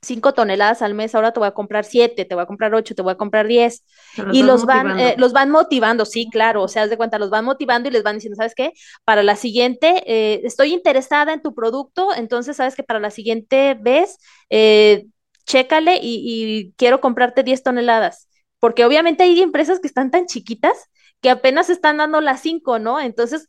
[0.05, 2.95] 5 toneladas al mes, ahora te voy a comprar 7, te voy a comprar 8,
[2.95, 3.85] te voy a comprar 10.
[4.33, 7.31] Y los van, eh, los van motivando, sí, claro, o sea, haz de cuenta, los
[7.31, 8.73] van motivando y les van diciendo, ¿sabes qué?
[9.05, 13.75] Para la siguiente, eh, estoy interesada en tu producto, entonces, ¿sabes que Para la siguiente
[13.81, 14.19] vez,
[14.51, 15.07] eh,
[15.47, 18.29] chécale y, quiero comprarte 10 toneladas.
[18.59, 20.89] Porque obviamente hay empresas que están tan chiquitas
[21.21, 23.01] que apenas están dando las 5, ¿no?
[23.01, 23.49] Entonces,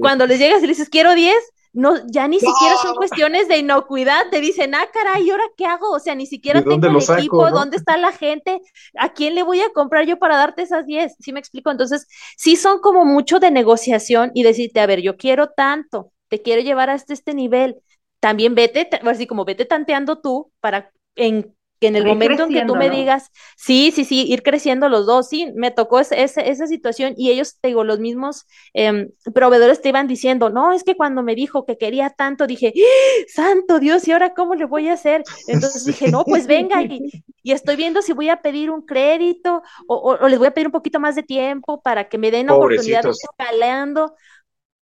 [0.00, 1.34] cuando les llegas y les dices, quiero 10,
[1.76, 5.66] no, ya ni siquiera son cuestiones de inocuidad, te dicen, ah, caray, ¿y ahora qué
[5.66, 5.90] hago?
[5.90, 8.62] O sea, ni siquiera tengo el equipo, ¿dónde está la gente?
[8.96, 11.16] ¿A quién le voy a comprar yo para darte esas 10?
[11.20, 11.70] ¿Sí me explico?
[11.70, 12.06] Entonces,
[12.38, 16.62] sí son como mucho de negociación y decirte, a ver, yo quiero tanto, te quiero
[16.62, 17.76] llevar hasta este nivel.
[18.20, 22.64] También vete, así como vete tanteando tú para en que en el momento en que
[22.64, 27.14] tú me digas, sí, sí, sí, ir creciendo los dos, sí, me tocó esa situación
[27.16, 31.22] y ellos, te digo, los mismos em, proveedores te iban diciendo, no, es que cuando
[31.22, 34.94] me dijo que quería tanto, dije, ¡Ah, santo Dios, ¿y ahora cómo le voy a
[34.94, 35.22] hacer?
[35.48, 40.28] Entonces dije, no, pues venga, y, estoy viendo si voy a pedir un crédito o,
[40.28, 43.10] les voy a pedir un poquito más de tiempo para que me den oportunidad de
[43.10, 44.14] escalando.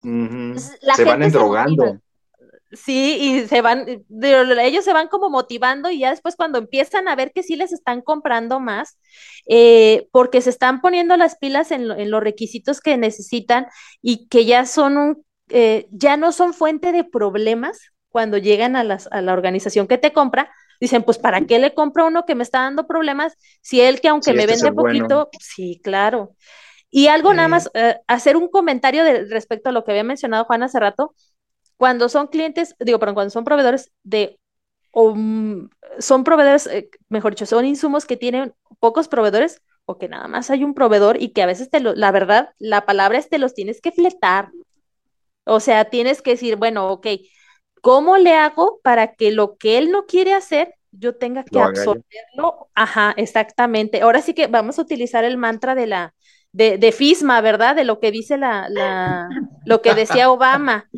[0.04, 2.00] Se van endrogando.
[2.76, 4.06] Sí, y se van,
[4.60, 7.72] ellos se van como motivando y ya después cuando empiezan a ver que sí les
[7.72, 8.98] están comprando más,
[9.48, 13.68] eh, porque se están poniendo las pilas en, los requisitos que necesitan
[14.02, 18.84] y que ya son un, eh, ya no son fuente de problemas cuando llegan a,
[18.84, 22.36] las, a la organización que te compra, dicen, pues ¿para qué le compro uno que
[22.36, 26.36] me está dando problemas si él que aunque me este vende poquito, sí, claro.
[26.90, 30.46] Y algo nada más, eh, hacer un comentario de, respecto a lo que había mencionado
[30.46, 31.14] Juan hace rato,
[31.78, 34.40] cuando son clientes, digo, pero cuando son proveedores de
[34.92, 35.70] o mm,
[36.00, 40.50] son proveedores, eh, mejor dicho, son insumos que tienen pocos proveedores o que nada más
[40.50, 43.38] hay un proveedor y que a veces te lo, la verdad, la palabra es te
[43.38, 44.54] los tienes que fletar.
[45.46, 47.08] O sea, tienes que decir, bueno, ok,
[47.82, 52.70] ¿cómo le hago para que lo que él no quiere hacer, yo tenga que absorberlo?
[52.74, 54.02] Ajá, exactamente.
[54.02, 56.16] Ahora sí que vamos a utilizar el mantra de la,
[56.52, 57.76] de, de FISMA, ¿verdad?
[57.76, 60.90] De lo que dice la, la, lo que decía Obama.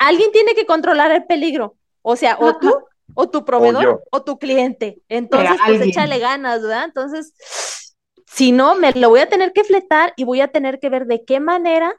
[0.00, 1.76] Alguien tiene que controlar el peligro.
[2.02, 2.74] O sea, o tú,
[3.14, 5.02] o tu proveedor, o, tu cliente.
[5.08, 6.84] Entonces, pues échale ganas, ¿verdad?
[6.86, 7.94] Entonces,
[8.26, 11.06] si no, me lo voy a tener que fletar y voy a tener que ver
[11.06, 11.94] de qué manera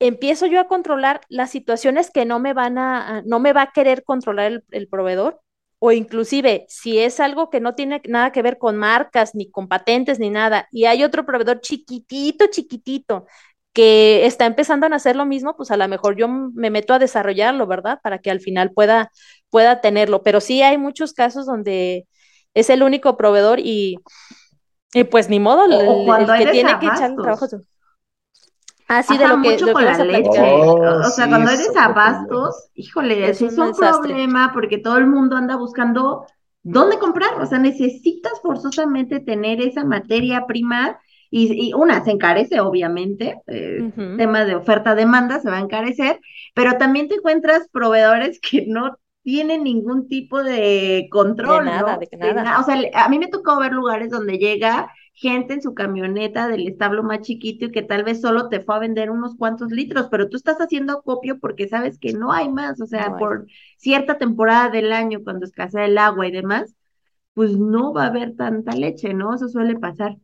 [0.00, 3.72] empiezo yo a controlar las situaciones que no me van a, no me va a
[3.72, 5.40] querer controlar el, proveedor,
[5.80, 9.68] o inclusive si es algo que no tiene nada que ver con marcas, ni con
[9.68, 13.26] patentes, ni nada, y hay otro proveedor chiquitito, chiquitito,
[13.78, 16.98] que está empezando a hacer lo mismo, pues a lo mejor yo me meto a
[16.98, 18.00] desarrollarlo, ¿verdad?
[18.02, 19.12] Para que al final pueda,
[19.50, 20.24] pueda tenerlo.
[20.24, 22.08] Pero sí hay muchos casos donde
[22.54, 24.00] es el único proveedor y,
[24.94, 27.46] y pues ni modo, el, que tiene que echar el trabajo.
[28.88, 30.28] Así de lo que, mucho con la leche.
[30.28, 35.54] o sea, cuando eres abastos, híjole, es, es un, problema porque todo el mundo anda
[35.54, 36.26] buscando
[36.64, 37.40] dónde comprar.
[37.40, 40.98] O sea, necesitas forzosamente tener esa materia prima
[41.30, 46.20] y, una, se encarece, obviamente, eh, tema de oferta-demanda se va a encarecer,
[46.54, 51.66] pero también te encuentras proveedores que no tienen ningún tipo de control.
[51.66, 52.60] De nada, de nada.
[52.60, 56.68] O sea, a mí me tocó ver lugares donde llega gente en su camioneta del
[56.68, 60.06] establo más chiquito y que tal vez solo te fue a vender unos cuantos litros,
[60.10, 64.16] pero tú estás haciendo acopio porque sabes que no hay más, o sea, por cierta
[64.16, 66.74] temporada del año, cuando escasea el agua y demás,
[67.34, 69.34] pues no va a haber tanta leche, ¿no?
[69.34, 70.16] Eso suele pasar.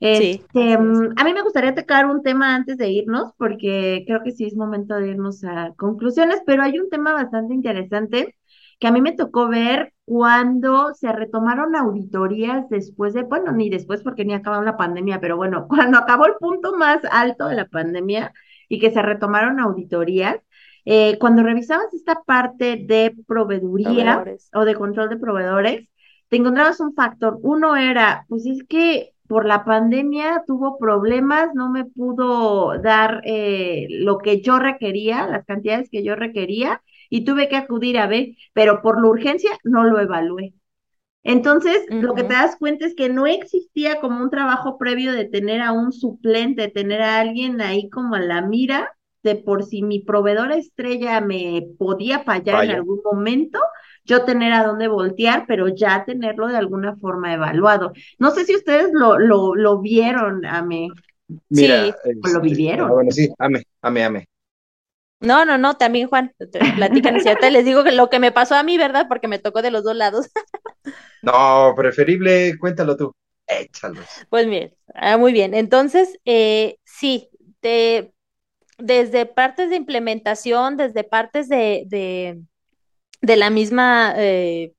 [0.00, 4.32] Este, mm, a mí me gustaría tocar un tema antes de irnos, porque creo que
[4.32, 8.34] sí es momento de irnos a conclusiones, pero hay un tema bastante interesante
[8.78, 14.02] que a mí me tocó ver cuando se retomaron auditorías después de, bueno, ni después
[14.02, 17.66] porque ni acabó la pandemia, pero bueno, cuando acabó el punto más alto de la
[17.66, 18.32] pandemia
[18.68, 20.36] y que se retomaron auditorías,
[20.84, 24.22] eh, cuando revisabas esta parte de proveeduría
[24.52, 25.88] o de control de proveedores,
[26.28, 27.38] te encontrabas un factor.
[27.42, 33.86] Uno era, pues es que por la pandemia tuvo problemas, no me pudo dar eh,
[33.90, 38.28] lo que yo requería, las cantidades que yo requería, y tuve que acudir a ver,
[38.52, 40.54] pero por la urgencia no lo evalué.
[41.22, 45.24] Entonces, lo que te das cuenta es que no existía como un trabajo previo de
[45.24, 49.64] tener a un suplente, de tener a alguien ahí como a la mira, de por
[49.64, 53.58] si mi proveedor estrella me podía fallar en algún momento,
[54.04, 57.92] yo tener a dónde voltear, pero ya tenerlo de alguna forma evaluado.
[58.18, 60.88] No sé si ustedes lo, lo, lo vieron, Ame.
[61.48, 62.90] Mira, sí, lo este, vivieron.
[62.90, 64.28] Ah, bueno, sí, ame, ame, ame.
[65.20, 66.34] No, no, no, también Juan,
[66.76, 67.48] platican, ¿cierto?
[67.48, 69.06] Les digo que lo que me pasó a mí, ¿verdad?
[69.08, 70.28] Porque me tocó de los dos lados.
[71.22, 73.14] no, preferible, cuéntalo tú.
[73.46, 74.00] Échalo.
[74.28, 75.54] Pues bien, ah, muy bien.
[75.54, 77.30] Entonces, eh, sí,
[78.78, 82.42] desde partes de implementación, desde partes de, de,
[83.36, 84.74] la misma, eh,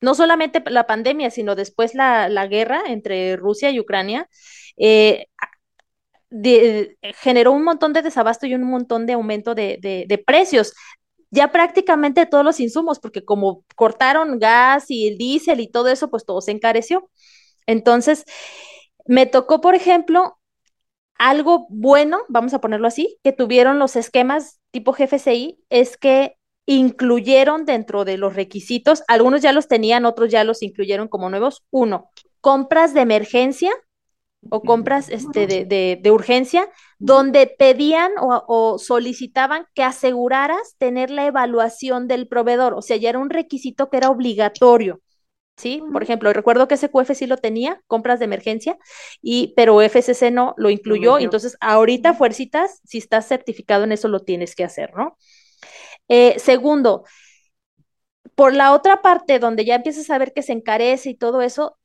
[0.00, 4.28] no solamente la pandemia, sino después la, la, guerra entre Rusia y Ucrania,
[4.76, 5.26] eh,
[7.20, 10.74] generó un montón de desabasto y un montón de aumento de, precios.
[11.30, 16.10] Ya prácticamente todos los insumos, porque como cortaron gas y el diésel y todo eso,
[16.10, 17.10] pues todo se encareció.
[17.66, 18.24] Entonces,
[19.06, 20.38] me tocó, por ejemplo,
[21.18, 26.36] algo bueno, vamos a ponerlo así, que tuvieron los esquemas tipo GFCI, es que
[26.66, 31.64] incluyeron dentro de los requisitos, algunos ya los tenían, otros ya los incluyeron como nuevos.
[31.70, 32.10] Uno,
[32.40, 33.72] compras de emergencia
[34.50, 42.06] o compras este, de, de, urgencia, donde pedían o, solicitaban que aseguraras tener la evaluación
[42.06, 45.00] del proveedor, o sea, ya era un requisito que era obligatorio.
[45.58, 45.82] ¿Sí?
[45.90, 48.76] Por ejemplo, recuerdo que SQF sí lo tenía, compras de emergencia,
[49.22, 54.20] y, pero FCC no lo incluyó, entonces ahorita fuercitas, si estás certificado en eso, lo
[54.20, 55.16] tienes que hacer, ¿no?
[56.08, 57.04] Eh, segundo,
[58.36, 61.76] por la otra parte, donde ya empiezas a ver que se encarece y todo eso,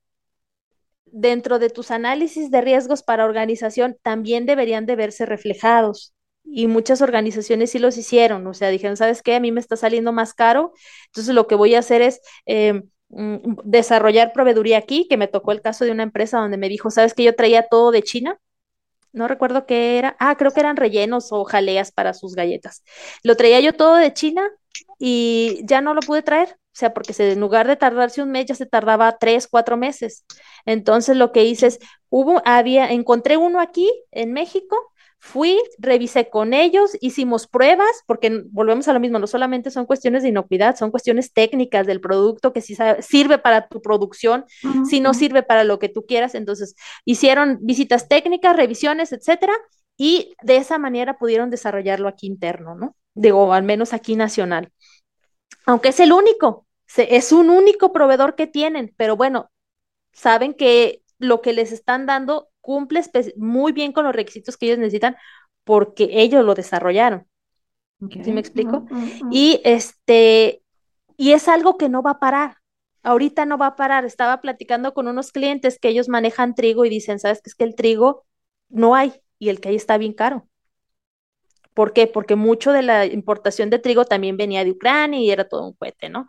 [1.05, 6.13] dentro de tus análisis de riesgos para organización también deberían de verse reflejados.
[6.43, 9.35] Y muchas organizaciones sí los hicieron, o sea, dijeron, ¿sabes qué?
[9.35, 10.73] A mí me está saliendo más caro,
[11.07, 15.51] entonces lo que voy a hacer es em, mm, desarrollar proveeduría aquí, que me tocó
[15.51, 17.23] el caso de una empresa donde me dijo, ¿sabes qué?
[17.23, 18.39] Yo traía todo de China,
[19.13, 22.83] no recuerdo qué era, ah, creo que eran rellenos o jaleas para sus galletas.
[23.23, 24.49] Lo traía yo todo de China
[24.99, 28.31] y ya no lo pude traer, o sea, porque se, en lugar de tardarse un
[28.31, 30.25] mes, ya se tardaba tres, cuatro meses.
[30.65, 34.90] Entonces lo que hice es, hubo, había, encontré uno aquí en México,
[35.23, 40.23] Fui, revisé con ellos, hicimos pruebas, porque volvemos a lo mismo, no solamente son cuestiones
[40.23, 44.45] de inocuidad, son cuestiones técnicas del producto que si sirve para tu producción,
[44.89, 46.33] si no sirve para lo que tú quieras.
[46.33, 49.53] Entonces, hicieron visitas técnicas, revisiones, etcétera,
[49.95, 52.95] y de esa manera pudieron desarrollarlo aquí interno, ¿no?
[53.13, 54.71] Digo, al menos aquí nacional.
[55.67, 56.65] Aunque es el único,
[56.97, 59.51] es un único proveedor que tienen, pero bueno,
[60.13, 63.01] saben que lo que les están dando cumple
[63.37, 65.15] muy bien con los requisitos que ellos necesitan
[65.63, 67.27] porque ellos lo desarrollaron.
[68.23, 68.85] ¿Sí me explico?
[69.29, 70.63] Y este,
[71.17, 72.57] y es algo que no va a parar.
[73.03, 74.05] Ahorita no va a parar.
[74.05, 77.51] Estaba platicando con unos clientes que ellos manejan trigo y dicen, ¿sabes qué?
[77.51, 78.25] Es que el trigo
[78.69, 80.47] no hay y el que hay está bien caro.
[81.75, 82.07] ¿Por qué?
[82.07, 85.73] Porque mucho de la importación de trigo también venía de Ucrania y era todo un
[85.73, 86.27] cohete, ¿no?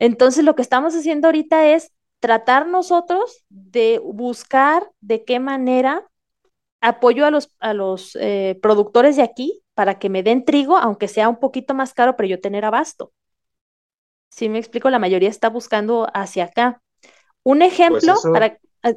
[0.00, 6.08] Entonces, lo que estamos haciendo ahorita es tratar nosotros de buscar de qué manera
[6.80, 11.08] apoyo a los, a los eh, productores de aquí para que me den trigo, aunque
[11.08, 13.12] sea un poquito más caro, pero yo tener abasto.
[14.30, 16.82] Si me explico, la mayoría está buscando hacia acá.
[17.42, 18.58] Un pues ejemplo para...
[18.82, 18.92] Ah,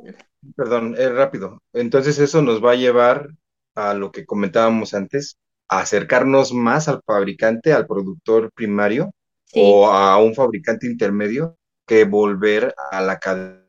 [0.56, 1.62] perdón, es rápido.
[1.74, 3.30] Entonces eso nos va a llevar
[3.76, 9.12] a lo que comentábamos antes, a acercarnos más al fabricante, al productor primario
[9.56, 11.59] o a un fabricante intermedio
[11.90, 13.66] que volver a la cadena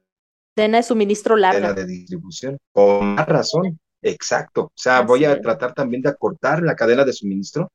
[0.54, 1.72] de suministro larga.
[1.72, 2.58] de distribución.
[2.70, 4.64] Con más razón, exacto.
[4.64, 7.72] O sea, voy a tratar también de acortar la cadena de suministro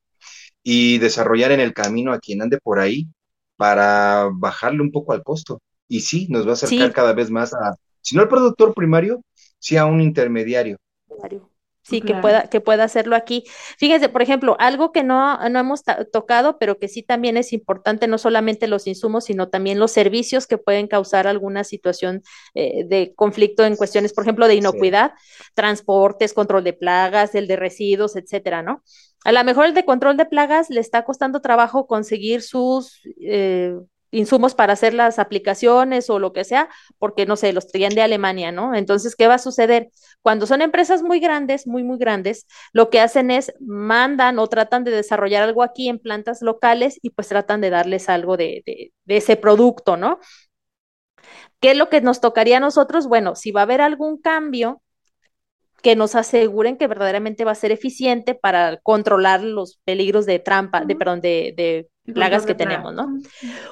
[0.62, 3.08] y desarrollar en el camino a quien ande por ahí
[3.56, 5.60] para bajarle un poco al costo.
[5.88, 9.24] Y sí, nos va a acercar cada vez más a, si no al productor primario,
[9.58, 10.76] sí a un intermediario.
[11.88, 13.44] Sí, que pueda, que pueda hacerlo aquí.
[13.78, 15.82] Fíjense, por ejemplo, algo que no, no hemos
[16.12, 20.48] tocado, pero que sí también es importante, no solamente los insumos, sino también los servicios
[20.48, 22.22] que pueden causar alguna situación
[22.54, 25.12] eh, de conflicto en cuestiones, por ejemplo, de inocuidad,
[25.54, 28.82] transportes, control de plagas, el de residuos, etcétera, ¿no?
[29.24, 33.76] A lo mejor el de control de plagas le está costando trabajo conseguir sus eh,
[34.16, 38.02] insumos para hacer las aplicaciones o lo que sea, porque no sé, los traían de
[38.02, 38.74] Alemania, ¿no?
[38.74, 39.90] Entonces, ¿qué va a suceder?
[40.22, 44.84] Cuando son empresas muy grandes, muy, muy grandes, lo que hacen es mandan o tratan
[44.84, 48.92] de desarrollar algo aquí en plantas locales y pues tratan de darles algo de, de,
[49.04, 50.18] de ese producto, ¿no?
[51.60, 53.06] ¿Qué es lo que nos tocaría a nosotros?
[53.08, 54.82] Bueno, si va a haber algún cambio,
[55.82, 60.84] que nos aseguren que verdaderamente va a ser eficiente para controlar los peligros de trampa,
[60.84, 63.18] de perdón, de, de plagas que tenemos, ¿no?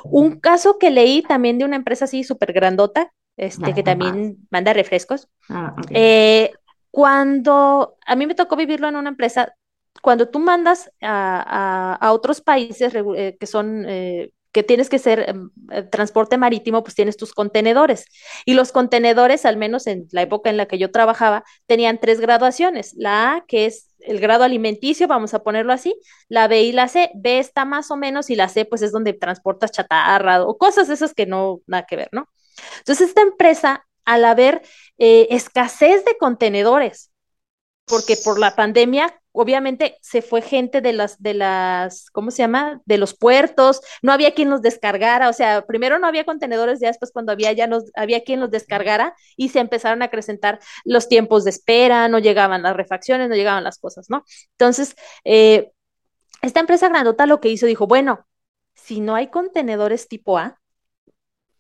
[0.05, 4.73] Un caso que leí también de una empresa así súper grandota, este, que también manda
[4.73, 5.29] refrescos.
[5.49, 6.53] Ah, eh,
[6.91, 9.55] cuando a mí me tocó vivirlo en una empresa,
[10.03, 15.29] cuando tú mandas a, a, otros países eh, que son eh, que tienes que ser
[15.29, 15.51] em,
[15.91, 18.07] transporte marítimo, pues tienes tus contenedores.
[18.45, 22.21] Y los contenedores, al menos en la época en la que yo trabajaba, tenían tres
[22.21, 22.95] graduaciones.
[22.97, 25.95] La A, que es el grado alimenticio, vamos a ponerlo así,
[26.29, 27.11] la B y la C.
[27.15, 30.89] B está más o menos y la C pues es donde transportas chatarra o cosas
[30.89, 32.29] esas que no, nada que ver, ¿no?
[32.79, 34.63] Entonces esta empresa, al haber
[34.99, 37.11] eh, escasez de contenedores,
[37.87, 42.81] porque por la pandemia obviamente se fue gente de las, de las, ¿cómo se llama?
[42.85, 46.87] De los puertos, no había quien los descargara, o sea, primero no había contenedores, ya
[46.87, 51.09] después cuando había, ya nos, había quien los descargara y se empezaron a acrecentar los
[51.09, 54.25] tiempos de espera, no llegaban las refacciones, no llegaban las cosas, ¿no?
[54.53, 55.73] Entonces, eh,
[56.41, 58.27] esta empresa grandota lo que hizo, dijo, bueno,
[58.75, 60.61] si no hay contenedores tipo A,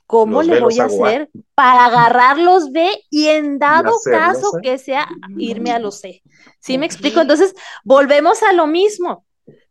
[0.06, 5.08] ¿Cómo le voy a hacer para agarrar los B y en dado caso que sea
[5.38, 6.22] irme a los C?
[6.60, 7.20] ¿Sí me explico?
[7.20, 9.24] Entonces, volvemos a lo mismo.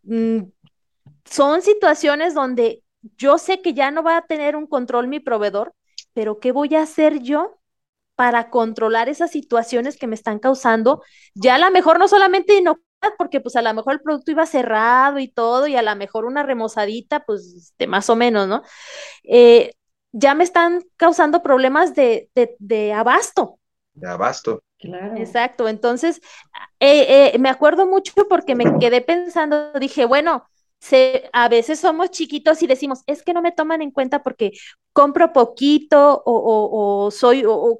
[0.03, 0.43] Mm,
[1.25, 2.83] son situaciones donde
[3.17, 5.73] yo sé que ya no va a tener un control mi proveedor,
[6.13, 7.59] pero ¿qué voy a hacer yo
[8.15, 11.03] para controlar esas situaciones que me están causando?
[11.35, 12.83] Ya a lo mejor no solamente inocuidad,
[13.17, 16.25] porque pues a lo mejor el producto iba cerrado y todo, y a lo mejor
[16.25, 18.61] una remozadita, pues de más o menos, ¿no?
[19.23, 19.73] Eh,
[20.13, 22.29] ya me están causando problemas de,
[22.95, 23.59] abasto.
[23.93, 24.63] De abasto.
[24.79, 25.15] Claro.
[25.17, 26.21] Exacto, entonces
[26.79, 30.45] eh, eh, me acuerdo mucho porque me quedé pensando, dije, bueno,
[30.83, 34.51] se, a veces somos chiquitos y decimos, es que no me toman en cuenta porque
[34.91, 37.79] compro poquito o, soy, o,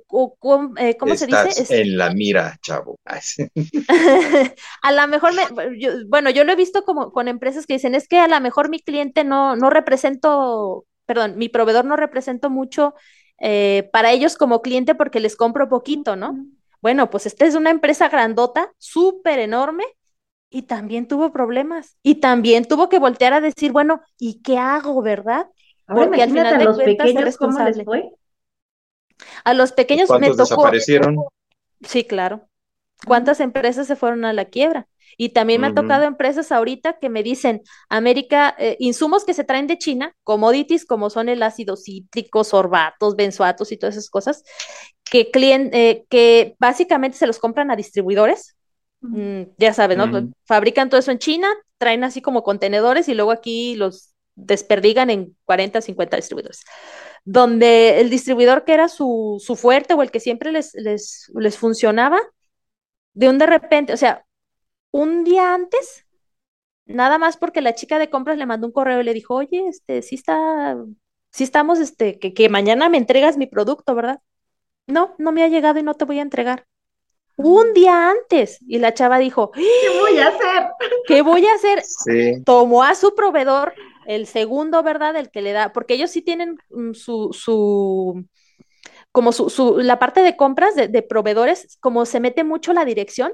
[0.77, 1.81] eh, ¿cómo se dice?
[1.81, 2.97] en la mira, chavo.
[4.81, 8.07] a lo mejor, me, bueno, yo lo he visto como con empresas que dicen, es
[8.07, 12.93] que a lo mejor mi cliente no, no represento perdón, mi proveedor no represento mucho
[13.39, 16.45] eh, para ellos como cliente porque les compro poquito, ¿no?
[16.81, 19.85] Bueno, pues esta es una empresa grandota, súper enorme,
[20.49, 21.97] y también tuvo problemas.
[22.03, 25.47] Y también tuvo que voltear a decir, bueno, ¿y qué hago, verdad?
[25.87, 28.11] porque al final de los pequeños, ¿cómo les fue?
[29.43, 30.43] A los pequeños me tocó.
[30.43, 31.17] desaparecieron?
[31.81, 32.47] Sí, claro.
[33.05, 34.87] ¿Cuántas empresas se fueron a la quiebra?
[35.17, 39.43] Y también me ha tocado empresas ahorita que me dicen, América, eh, insumos que se
[39.43, 44.43] traen de China, commodities como son el ácido cítrico, sorbatos, benzoatos y todas esas cosas,
[45.03, 48.55] que, eh, que básicamente se los compran a distribuidores.
[49.01, 50.29] Mm, ya saben, ¿no?
[50.45, 51.47] Fabrican todo eso en China,
[51.77, 56.63] traen así como contenedores y luego aquí los desperdigan en 40, 50 distribuidores.
[57.25, 61.57] Donde el distribuidor que era su, su fuerte o el que siempre les, les, les
[61.57, 62.19] funcionaba,
[63.13, 64.25] de un de repente, o sea,
[64.93, 66.05] un día antes,
[66.85, 69.67] nada más porque la chica de compras le mandó un correo y le dijo, oye,
[69.67, 70.77] este, sí está,
[71.31, 74.21] sí estamos, este, que, que mañana me entregas mi producto, ¿verdad?
[74.85, 76.67] No, no me ha llegado y no te voy a entregar.
[77.35, 78.59] Un día antes.
[78.67, 80.67] Y la chava dijo, ¿qué voy a hacer?
[81.07, 81.83] ¿Qué voy a hacer?
[82.45, 83.73] Tomó a su proveedor,
[84.05, 85.15] el segundo, ¿verdad?
[85.15, 88.23] El que le da, porque ellos sí tienen mm, su, su,
[89.11, 92.85] como su, su, la parte de compras de, de proveedores, como se mete mucho la
[92.85, 93.33] dirección,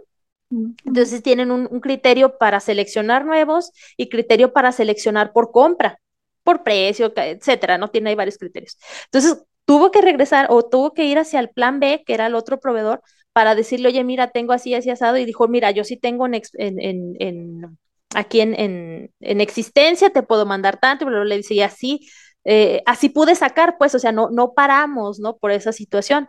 [0.49, 5.99] entonces tienen un, criterio para seleccionar nuevos y criterio para seleccionar por compra,
[6.43, 7.89] por precio, etcétera, ¿no?
[7.89, 8.77] Tiene ahí varios criterios.
[9.05, 12.35] Entonces tuvo que regresar o tuvo que ir hacia el plan B, que era el
[12.35, 13.01] otro proveedor,
[13.33, 16.41] para decirle, oye, mira, tengo así, así asado, y dijo, mira, yo sí tengo en,
[16.57, 17.77] en,
[18.15, 22.09] aquí en, existencia, te puedo mandar tanto, pero le decía, así,
[22.43, 25.37] eh, así pude sacar, pues, o sea, no, no paramos, ¿no?
[25.37, 26.27] Por esa situación.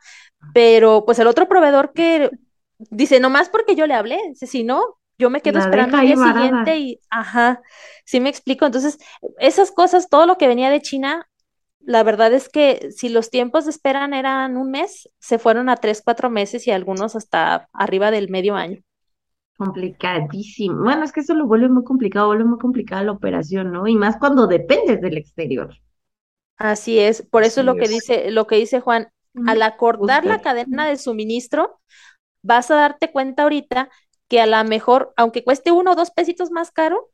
[0.52, 2.30] Pero, pues, el otro proveedor que
[2.90, 6.78] dice, nomás porque yo le hablé, si no, yo me quedo esperando al día siguiente
[6.78, 7.60] y, ajá,
[8.04, 8.64] sí me explico.
[8.64, 8.98] Entonces,
[9.38, 11.28] esas cosas, todo lo que venía de China,
[11.80, 15.76] la verdad es que si los tiempos de espera eran un mes, se fueron a
[15.76, 18.80] tres, cuatro meses y algunos hasta arriba del medio año.
[19.56, 20.84] Complicadísimo.
[20.84, 23.86] Bueno, es que eso lo vuelve muy complicado, vuelve muy complicada la operación, ¿no?
[23.86, 25.74] Y más cuando dependes del exterior.
[26.56, 29.08] Así es, por eso es lo que dice, lo que dice Juan,
[29.46, 31.80] al acordar la cadena de suministro,
[32.43, 33.91] vas a darte cuenta ahorita
[34.28, 37.11] que a lo mejor, aunque cueste uno o dos pesitos más caro,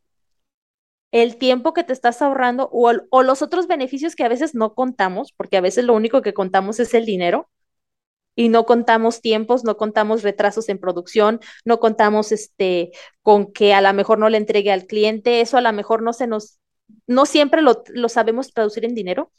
[1.12, 4.74] el tiempo que te estás ahorrando o, o, los otros beneficios que a veces no
[4.74, 7.49] contamos, porque a veces lo único que contamos es el dinero
[8.35, 13.81] y no contamos tiempos, no contamos retrasos en producción, no contamos este con que a
[13.81, 16.59] lo mejor no le entregue al cliente, eso a lo mejor no se nos,
[17.07, 19.33] no siempre lo, lo sabemos traducir en dinero,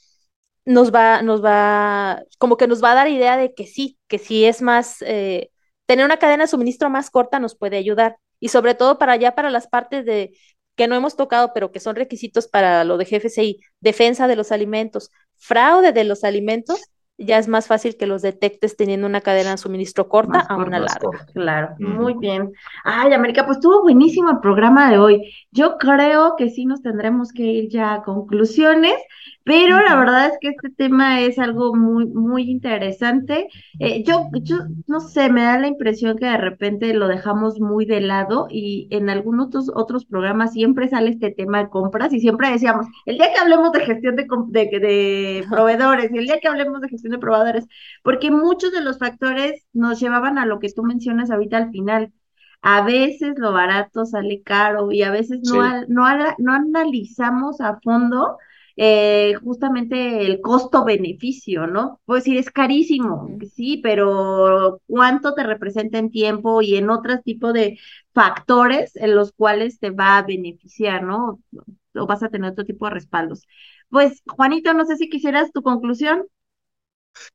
[0.66, 4.18] nos va, nos va, como que nos va a dar idea de que sí, que
[4.20, 5.52] sí es más, eh,
[5.88, 8.18] tener una cadena de suministro más corta nos puede ayudar.
[8.40, 10.38] Y sobre todo para allá, para las partes de
[10.76, 14.52] que no hemos tocado, pero que son requisitos para lo de GFCI, defensa de los
[14.52, 16.80] alimentos, fraude de los alimentos,
[17.18, 20.80] ya es más fácil que los detectes teniendo una cadena de suministro corta a una
[20.80, 21.26] larga.
[21.34, 22.52] Claro, muy bien.
[22.84, 25.34] Ay, América, pues estuvo buenísimo el programa de hoy.
[25.52, 28.94] Yo creo que sí nos tendremos que ir ya a conclusiones.
[29.48, 33.48] Pero la verdad es que este tema es algo muy, muy interesante.
[33.80, 37.86] Eh, yo, yo, no sé, me da la impresión que de repente lo dejamos muy
[37.86, 42.20] de lado y en algunos otros, otros programas siempre sale este tema de compras y
[42.20, 46.40] siempre decíamos, el día que hablemos de gestión de, de, de proveedores y el día
[46.42, 47.68] que hablemos de gestión de proveedores,
[48.04, 52.12] porque muchos de los factores nos llevaban a lo que tú mencionas ahorita al final.
[52.62, 56.04] A veces lo barato sale caro y a veces no, no,
[56.38, 58.38] no analizamos a fondo
[58.78, 62.00] eh, justamente el costo-beneficio, ¿no?
[62.06, 67.54] Pues decir, es carísimo, sí, pero ¿cuánto te representa en tiempo y en otros tipos
[67.54, 67.80] de
[68.14, 71.40] factores en los cuales te va a beneficiar, ¿no?
[71.96, 73.48] O vas a tener otro tipo de respaldos.
[73.90, 76.28] Pues, Juanito, no sé si quisieras tu conclusión.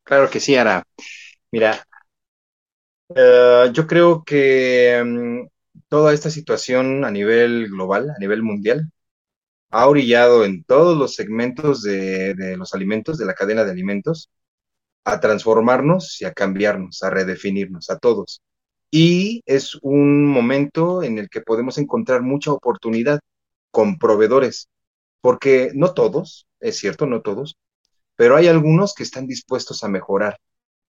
[0.05, 0.85] Claro que sí, Ara.
[1.53, 1.85] Mira,
[3.15, 5.49] eh, yo creo que mm,
[5.89, 8.91] toda esta situación a nivel global, a nivel mundial,
[9.73, 14.31] ha orillado en todos los segmentos de, los alimentos, de la cadena de alimentos,
[15.05, 18.43] a transformarnos y a cambiarnos, a redefinirnos, a todos.
[18.91, 23.21] Y es un momento en el que podemos encontrar mucha oportunidad
[23.71, 24.69] con proveedores,
[25.23, 27.57] porque no todos, es cierto, no todos,
[28.17, 30.39] pero hay algunos que están dispuestos a mejorar.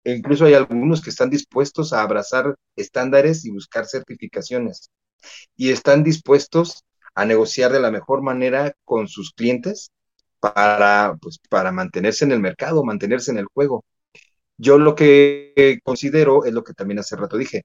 [0.05, 4.91] E incluso hay algunos que están dispuestos a abrazar estándares y buscar certificaciones.
[5.57, 6.85] Y están dispuestos
[7.21, 9.91] a negociar de la mejor manera con sus clientes
[10.41, 13.85] para, pues, para mantenerse en el mercado, mantenerse en el juego.
[14.57, 17.63] Yo lo que considero es lo que también hace rato dije.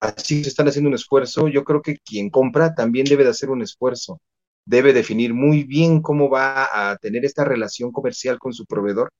[0.00, 1.48] Así se están haciendo un esfuerzo.
[1.48, 4.20] Yo creo que quien compra también debe de hacer un esfuerzo.
[4.66, 9.10] Debe definir muy bien cómo va a tener esta relación comercial con su proveedor.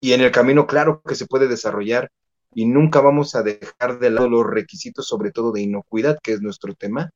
[0.00, 2.10] Y en el camino, claro que se puede desarrollar
[2.52, 6.40] y nunca vamos a dejar de lado los requisitos, sobre todo de inocuidad, que es
[6.40, 7.10] nuestro tema,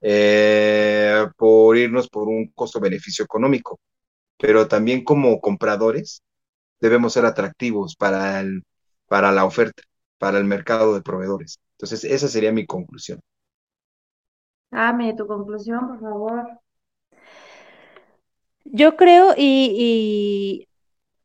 [0.00, 3.80] eh, por irnos por un costo-beneficio económico,
[4.38, 6.22] pero también como compradores
[6.80, 8.62] debemos ser atractivos para, el,
[9.06, 9.82] para la oferta,
[10.18, 11.58] para el mercado de proveedores.
[11.72, 13.20] Entonces, esa sería mi conclusión.
[14.70, 16.60] Dame tu conclusión, por favor.
[18.64, 20.68] Yo creo y,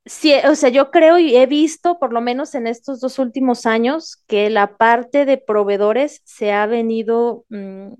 [0.06, 3.66] sí, o sea, yo creo y he visto, por lo menos en estos dos últimos
[3.66, 7.94] años, que la parte de proveedores se ha venido mm,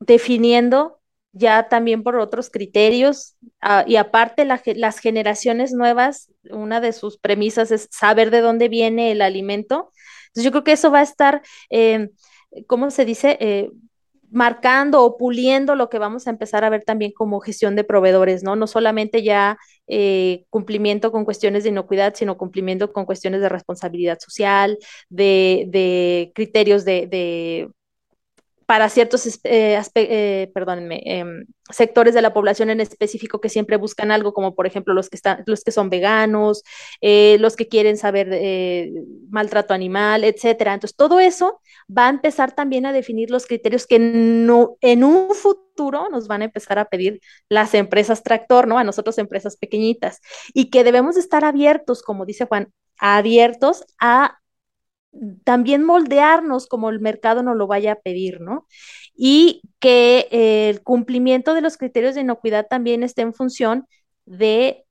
[0.00, 0.98] definiendo
[1.32, 7.70] ya también por otros criterios ah, y aparte las generaciones nuevas, una de sus premisas
[7.70, 9.92] es saber de dónde viene el alimento.
[10.28, 12.10] Entonces yo creo que eso va a estar, eh,
[12.66, 13.36] ¿cómo se dice?
[13.40, 13.70] Eh,
[14.30, 18.42] marcando o puliendo lo que vamos a empezar a ver también como gestión de proveedores,
[18.42, 18.56] ¿no?
[18.56, 19.56] No solamente ya
[19.86, 24.76] eh, cumplimiento con cuestiones de inocuidad, sino cumplimiento con cuestiones de responsabilidad social,
[25.08, 27.70] de, criterios de
[28.68, 34.10] para ciertos eh, eh, perdónenme, em, sectores de la población en específico que siempre buscan
[34.10, 36.62] algo, como por ejemplo los que, están, los que son veganos,
[37.00, 38.28] eh, los que quieren saber
[39.30, 40.74] maltrato animal, etcétera.
[40.74, 45.34] Entonces, todo eso va a empezar también a definir los criterios que no, en un
[45.34, 48.76] futuro nos van a empezar a pedir las empresas tractor, ¿no?
[48.76, 50.20] A nosotros empresas pequeñitas.
[50.52, 54.38] Y que debemos estar abiertos, como dice Juan, abiertos a
[55.44, 58.66] también moldearnos como el mercado nos lo vaya a pedir, ¿no?
[59.14, 63.86] Y que eh, el cumplimiento de los criterios de inocuidad también esté en función
[64.26, 64.84] de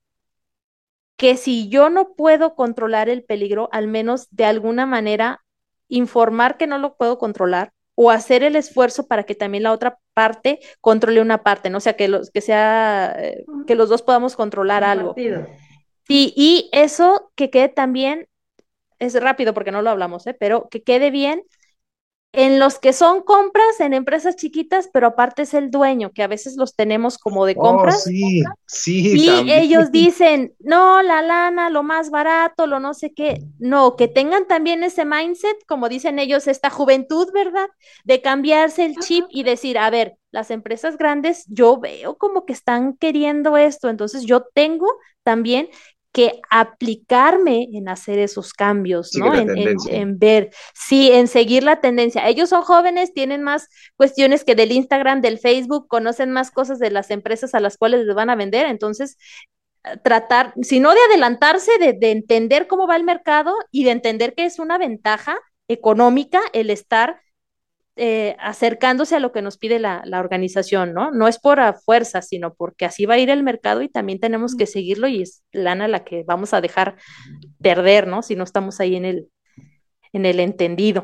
[1.18, 5.44] que si yo no puedo controlar el peligro, al menos de alguna manera
[5.88, 9.98] informar que no lo puedo controlar o hacer el esfuerzo para que también la otra
[10.14, 11.80] parte controle una parte, ¿no?
[11.80, 15.16] O sea, que, los, que sea, eh, que los dos podamos controlar algo.
[16.08, 18.28] Sí, y eso que quede también
[19.00, 20.36] es rápido porque no lo hablamos, ¿eh?
[20.38, 21.44] pero que quede bien
[22.34, 26.28] en los que son compras en empresas chiquitas, pero aparte es el dueño, que a
[26.28, 28.04] veces los tenemos como de oh, compras.
[28.04, 29.16] sí, sí.
[29.18, 33.42] Y ellos dicen, no, la lana, lo más barato, lo no sé qué.
[33.58, 37.70] No, que tengan también ese mindset, como dicen ellos, esta juventud, ¿verdad?
[38.04, 42.54] De cambiarse el chip y decir, a ver, las empresas grandes, yo veo como que
[42.54, 44.88] están queriendo esto, entonces yo tengo
[45.24, 45.70] también
[46.18, 49.36] que aplicarme en hacer esos cambios, ¿no?
[49.36, 52.28] En, ver, sí, en seguir la tendencia.
[52.28, 53.68] Ellos son jóvenes, tienen más
[53.98, 58.04] cuestiones que del Instagram, del Facebook, conocen más cosas de las empresas a las cuales
[58.04, 59.20] les van a vender, entonces
[60.04, 64.34] tratar, si no de adelantarse, de, de entender cómo va el mercado y de entender
[64.34, 65.38] que es una ventaja
[65.68, 67.22] económica el estar
[68.00, 71.10] eh, acercándose a lo que nos pide la, organización, ¿no?
[71.10, 74.20] No es por a fuerza, sino porque así va a ir el mercado y también
[74.20, 76.96] tenemos que seguirlo y es lana la que vamos a dejar
[77.62, 78.22] perder, ¿no?
[78.22, 79.30] Si no estamos ahí en el,
[80.14, 81.04] en el entendido.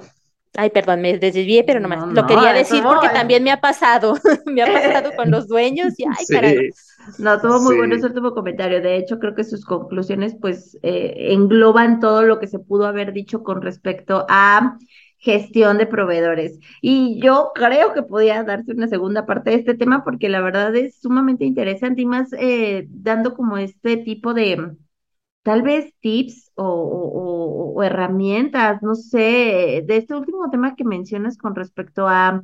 [0.56, 4.14] Ay, perdón, me desvié, pero no, lo quería decir porque también me ha pasado,
[4.46, 6.70] me ha pasado con los dueños y ay, caray.
[7.18, 8.80] No, tuvo muy bueno ese último comentario.
[8.80, 13.14] De hecho, creo que sus conclusiones pues eh, engloban todo lo que se pudo haber
[13.14, 14.78] dicho con respecto a
[15.24, 16.60] gestión de proveedores.
[16.82, 20.76] Y yo creo que podía darse una segunda parte de este tema porque la verdad
[20.76, 24.76] es sumamente interesante y más eh, dando como este tipo de
[25.44, 31.56] tal vez tips o, o herramientas, no sé, de este último tema que mencionas con
[31.56, 32.44] respecto a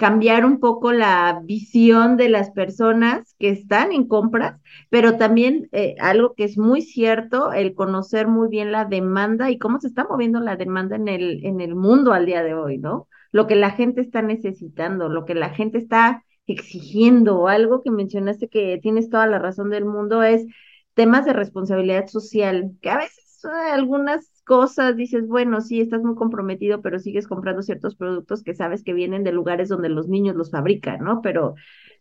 [0.00, 4.58] cambiar un poco la visión de las personas que están en compras,
[4.88, 9.58] pero también eh, algo que es muy cierto, el conocer muy bien la demanda y
[9.58, 12.78] cómo se está moviendo la demanda en el, en el mundo al día de hoy,
[12.78, 13.08] ¿no?
[13.30, 18.48] Lo que la gente está necesitando, lo que la gente está exigiendo, algo que mencionaste
[18.48, 20.46] que tienes toda la razón del mundo es
[20.94, 26.16] temas de responsabilidad social, que a veces eh, algunas cosas, dices, bueno, sí, estás muy
[26.16, 30.34] comprometido, pero sigues comprando ciertos productos que sabes que vienen de lugares donde los niños
[30.36, 31.22] los fabrican, ¿no?
[31.22, 31.54] Pero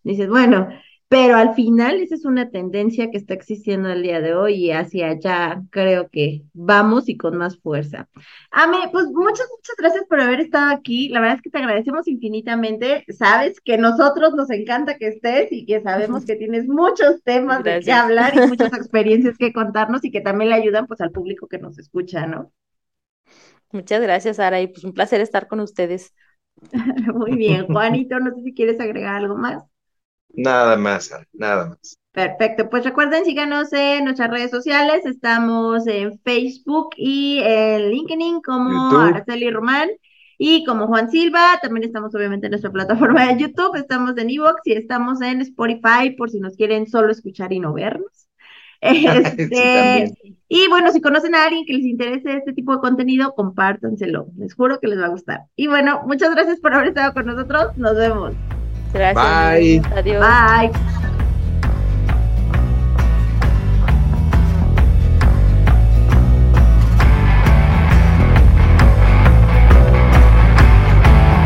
[0.04, 0.68] dices, bueno,
[1.10, 4.72] pero al final esa es una tendencia que está existiendo el día de hoy y
[4.72, 8.08] hacia allá creo que vamos y con más fuerza.
[8.52, 11.10] Ame, pues muchas, muchas gracias por haber estado aquí.
[11.10, 13.06] La verdad es que te agradecemos infinitamente.
[13.10, 17.80] Sabes que nosotros nos encanta que estés y que sabemos que tienes muchos temas de
[17.80, 21.48] qué hablar y muchas experiencias que contarnos y que también le ayudan pues al público
[21.48, 22.52] que nos escucha, ¿no?
[23.72, 26.14] Muchas gracias, Sara, y pues un placer estar con ustedes.
[27.16, 29.64] Muy bien, Juanito, no sé si quieres agregar algo más.
[30.34, 31.98] Nada más, nada más.
[32.12, 38.98] Perfecto, pues recuerden, síganos en nuestras redes sociales, estamos en Facebook y en LinkedIn como
[38.98, 39.90] Araceli Román
[40.38, 44.62] y como Juan Silva, también estamos obviamente en nuestra plataforma de YouTube, estamos en Evox
[44.66, 48.12] y estamos en Spotify por si nos quieren solo escuchar y no vernos.
[48.82, 50.14] Este,
[50.48, 54.56] y bueno, si conocen a alguien que les interese este tipo de contenido, compártanselo, les
[54.56, 55.42] juro que les va a gustar.
[55.58, 58.34] Y bueno, muchas gracias por haber estado con nosotros, nos vemos.
[58.94, 59.16] Gracias.
[59.16, 59.82] Bye.
[59.96, 60.20] Adiós.
[60.20, 61.19] Bye.